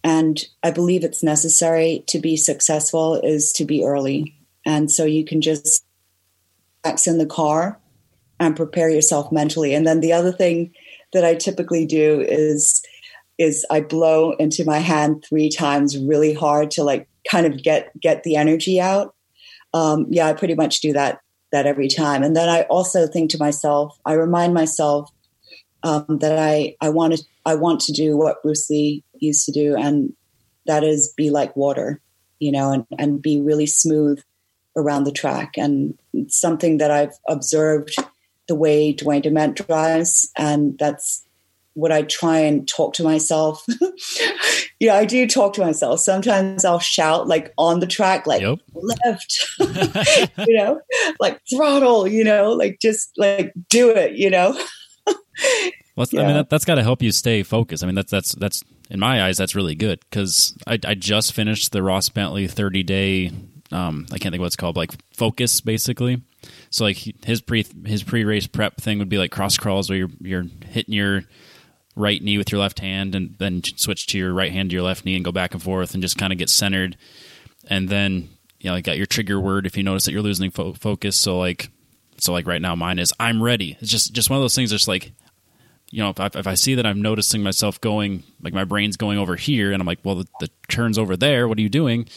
[0.07, 4.37] and I believe it's necessary to be successful is to be early.
[4.65, 5.85] And so you can just
[6.85, 7.81] relax in the car
[8.39, 9.75] and prepare yourself mentally.
[9.75, 10.73] And then the other thing
[11.13, 12.85] that I typically do is
[13.37, 17.91] is I blow into my hand three times really hard to like kind of get
[18.01, 19.16] get the energy out.
[19.75, 21.21] Um, yeah, I pretty much do that
[21.53, 22.23] that every time.
[22.23, 25.11] And then I also think to myself, I remind myself
[25.83, 29.53] um, that I I want to I want to do what Bruce Lee used to
[29.53, 30.13] do, and
[30.67, 32.01] that is be like water,
[32.41, 34.21] you know, and, and be really smooth
[34.77, 35.55] around the track.
[35.57, 35.97] And
[36.29, 37.95] something that I've observed
[38.49, 41.26] the way Dwayne DeMent drives, and that's
[41.77, 43.65] what I try and talk to myself.
[44.81, 46.01] yeah, I do talk to myself.
[46.01, 48.59] Sometimes I'll shout like on the track, like yep.
[48.75, 49.47] left,
[50.49, 50.81] you know,
[51.21, 54.59] like throttle, you know, like just like do it, you know.
[55.97, 56.23] well, yeah.
[56.23, 57.85] I mean, that, has got to help you stay focused.
[57.85, 61.35] I mean, that's that's that's in my eyes, that's really good because I, I, just
[61.35, 63.33] finished the Ross Bentley thirty day.
[63.71, 66.23] Um, I can't think what it's called, like focus, basically.
[66.71, 69.99] So like his pre his pre race prep thing would be like cross crawls where
[69.99, 71.25] you're you're hitting your
[71.97, 74.85] right knee with your left hand and then switch to your right hand to your
[74.85, 76.97] left knee and go back and forth and just kind of get centered.
[77.69, 78.29] And then
[78.61, 81.17] you know, you got your trigger word if you notice that you're losing fo- focus.
[81.17, 81.71] So like
[82.19, 83.77] so like right now mine is I'm ready.
[83.81, 84.71] It's just just one of those things.
[84.71, 85.13] That's like
[85.91, 88.97] you know, if I, if I see that I'm noticing myself going, like my brain's
[88.97, 91.47] going over here, and I'm like, well, the, the turn's over there.
[91.47, 92.09] What are you doing?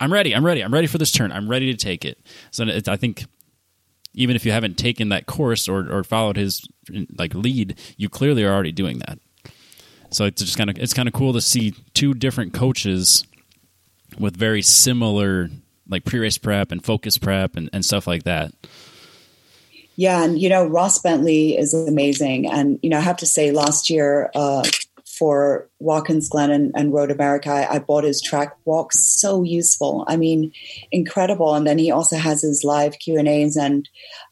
[0.00, 0.34] I'm ready.
[0.34, 0.62] I'm ready.
[0.62, 1.32] I'm ready for this turn.
[1.32, 2.18] I'm ready to take it.
[2.50, 3.24] So I think
[4.16, 6.66] even if you haven't taken that course or, or followed his
[7.16, 9.18] like lead, you clearly are already doing that.
[10.10, 13.24] So it's just kind of it's kind of cool to see two different coaches
[14.18, 15.50] with very similar
[15.88, 18.52] like pre-race prep and focus prep and, and stuff like that.
[19.94, 23.50] Yeah, and you know Ross Bentley is amazing, and you know I have to say
[23.50, 24.64] last year uh,
[25.18, 28.98] for Watkins Glen and, and Road America, I, I, bought his track walks.
[28.98, 30.04] So useful.
[30.06, 30.52] I mean,
[30.92, 31.54] incredible.
[31.54, 33.88] And then he also has his live Q and A's, and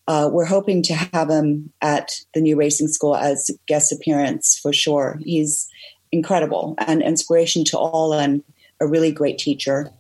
[0.07, 4.72] uh, we're hoping to have him at the new racing school as guest appearance for
[4.72, 5.18] sure.
[5.24, 5.68] He's
[6.12, 8.43] incredible and inspiration to all, and
[8.80, 9.91] a really great teacher.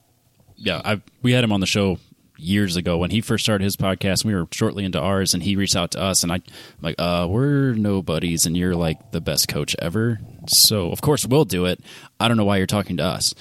[0.56, 1.98] Yeah, I, we had him on the show
[2.44, 4.24] years ago when he first started his podcast.
[4.24, 6.42] We were shortly into ours, and he reached out to us, and I, am
[6.82, 10.20] like, uh, we're nobodies, and you're like the best coach ever.
[10.48, 11.80] So of course we'll do it.
[12.20, 13.34] I don't know why you're talking to us.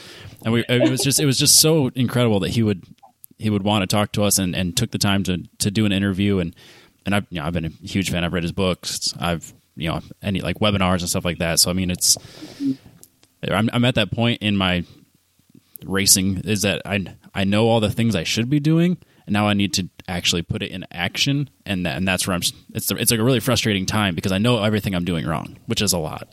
[0.43, 2.84] And we, it was just, it was just so incredible that he would,
[3.38, 5.86] he would want to talk to us, and, and took the time to to do
[5.86, 6.56] an interview, and
[7.06, 8.24] and I've, you know, I've been a huge fan.
[8.24, 9.14] I've read his books.
[9.20, 11.60] I've, you know, any like webinars and stuff like that.
[11.60, 12.18] So I mean, it's,
[13.49, 14.86] I'm, I'm at that point in my
[15.84, 19.48] racing is that I I know all the things I should be doing, and now
[19.48, 22.42] I need to actually put it in action, and that, and that's where I'm.
[22.74, 25.82] It's it's like a really frustrating time because I know everything I'm doing wrong, which
[25.82, 26.28] is a lot.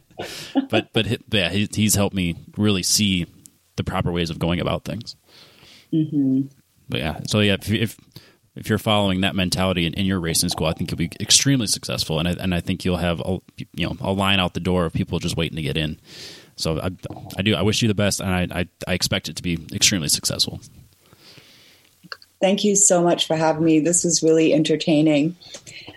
[0.70, 3.26] but but yeah, he, he's helped me really see
[3.76, 5.16] the proper ways of going about things.
[5.92, 6.42] Mm-hmm.
[6.88, 7.96] But yeah, so yeah, if, if
[8.54, 11.66] if you're following that mentality in, in, your racing school, I think you'll be extremely
[11.66, 13.38] successful, and I, and I think you'll have a,
[13.72, 16.00] you know a line out the door of people just waiting to get in.
[16.56, 16.90] So I,
[17.36, 17.54] I do.
[17.54, 20.60] I wish you the best, and I, I, I expect it to be extremely successful.
[22.42, 23.78] Thank you so much for having me.
[23.78, 25.36] This was really entertaining.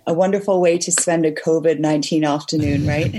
[0.05, 3.11] A wonderful way to spend a COVID nineteen afternoon, right?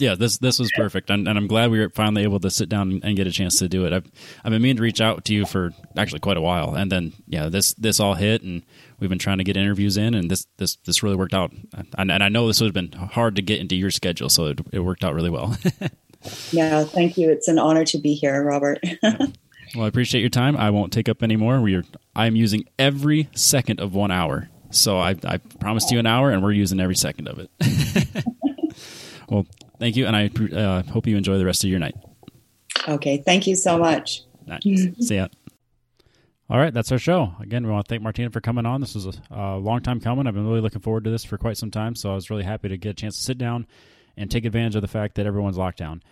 [0.00, 2.68] yeah, this this was perfect, and, and, I'm glad we were finally able to sit
[2.68, 3.92] down and get a chance to do it.
[3.92, 4.10] I've
[4.44, 7.12] I've been meaning to reach out to you for actually quite a while, and then
[7.28, 8.64] yeah, this this all hit, and
[8.98, 11.52] we've been trying to get interviews in, and this this this really worked out.
[11.96, 14.46] And, and I know this would have been hard to get into your schedule, so
[14.46, 15.56] it, it worked out really well.
[16.50, 17.30] yeah, thank you.
[17.30, 18.80] It's an honor to be here, Robert.
[19.74, 20.56] Well, I appreciate your time.
[20.56, 21.60] I won't take up any more.
[21.60, 24.48] We are I'm using every second of one hour.
[24.70, 28.24] So I, I promised you an hour, and we're using every second of it.
[29.28, 29.46] well,
[29.78, 31.94] thank you, and I uh, hope you enjoy the rest of your night.
[32.88, 34.22] Okay, thank you so much.
[34.46, 34.62] Nice.
[35.00, 35.28] See ya.
[36.50, 37.34] All right, that's our show.
[37.40, 38.80] Again, we want to thank Martina for coming on.
[38.80, 40.26] This was a, a long time coming.
[40.26, 42.44] I've been really looking forward to this for quite some time, so I was really
[42.44, 43.66] happy to get a chance to sit down
[44.16, 46.02] and take advantage of the fact that everyone's locked down.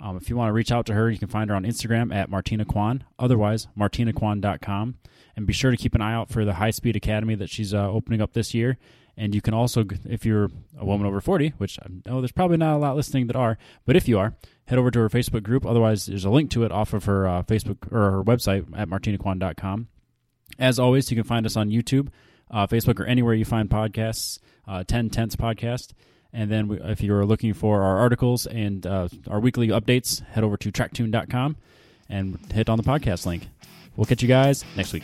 [0.00, 2.14] Um, if you want to reach out to her, you can find her on Instagram
[2.14, 3.04] at Martina Kwan.
[3.18, 4.94] Otherwise, martinakwan.com.
[5.36, 7.74] And be sure to keep an eye out for the High Speed Academy that she's
[7.74, 8.78] uh, opening up this year.
[9.16, 10.48] And you can also, if you're
[10.78, 13.58] a woman over 40, which I know there's probably not a lot listening that are,
[13.84, 14.34] but if you are,
[14.66, 15.66] head over to her Facebook group.
[15.66, 18.88] Otherwise, there's a link to it off of her uh, Facebook or her website at
[18.88, 19.88] martinakwan.com.
[20.58, 22.08] As always, you can find us on YouTube,
[22.50, 25.92] uh, Facebook, or anywhere you find podcasts, uh, 10 Tenths Podcast.
[26.32, 30.44] And then we, if you're looking for our articles and uh, our weekly updates, head
[30.44, 31.56] over to tracktune.com
[32.08, 33.48] and hit on the podcast link.
[33.96, 35.02] We'll catch you guys next week.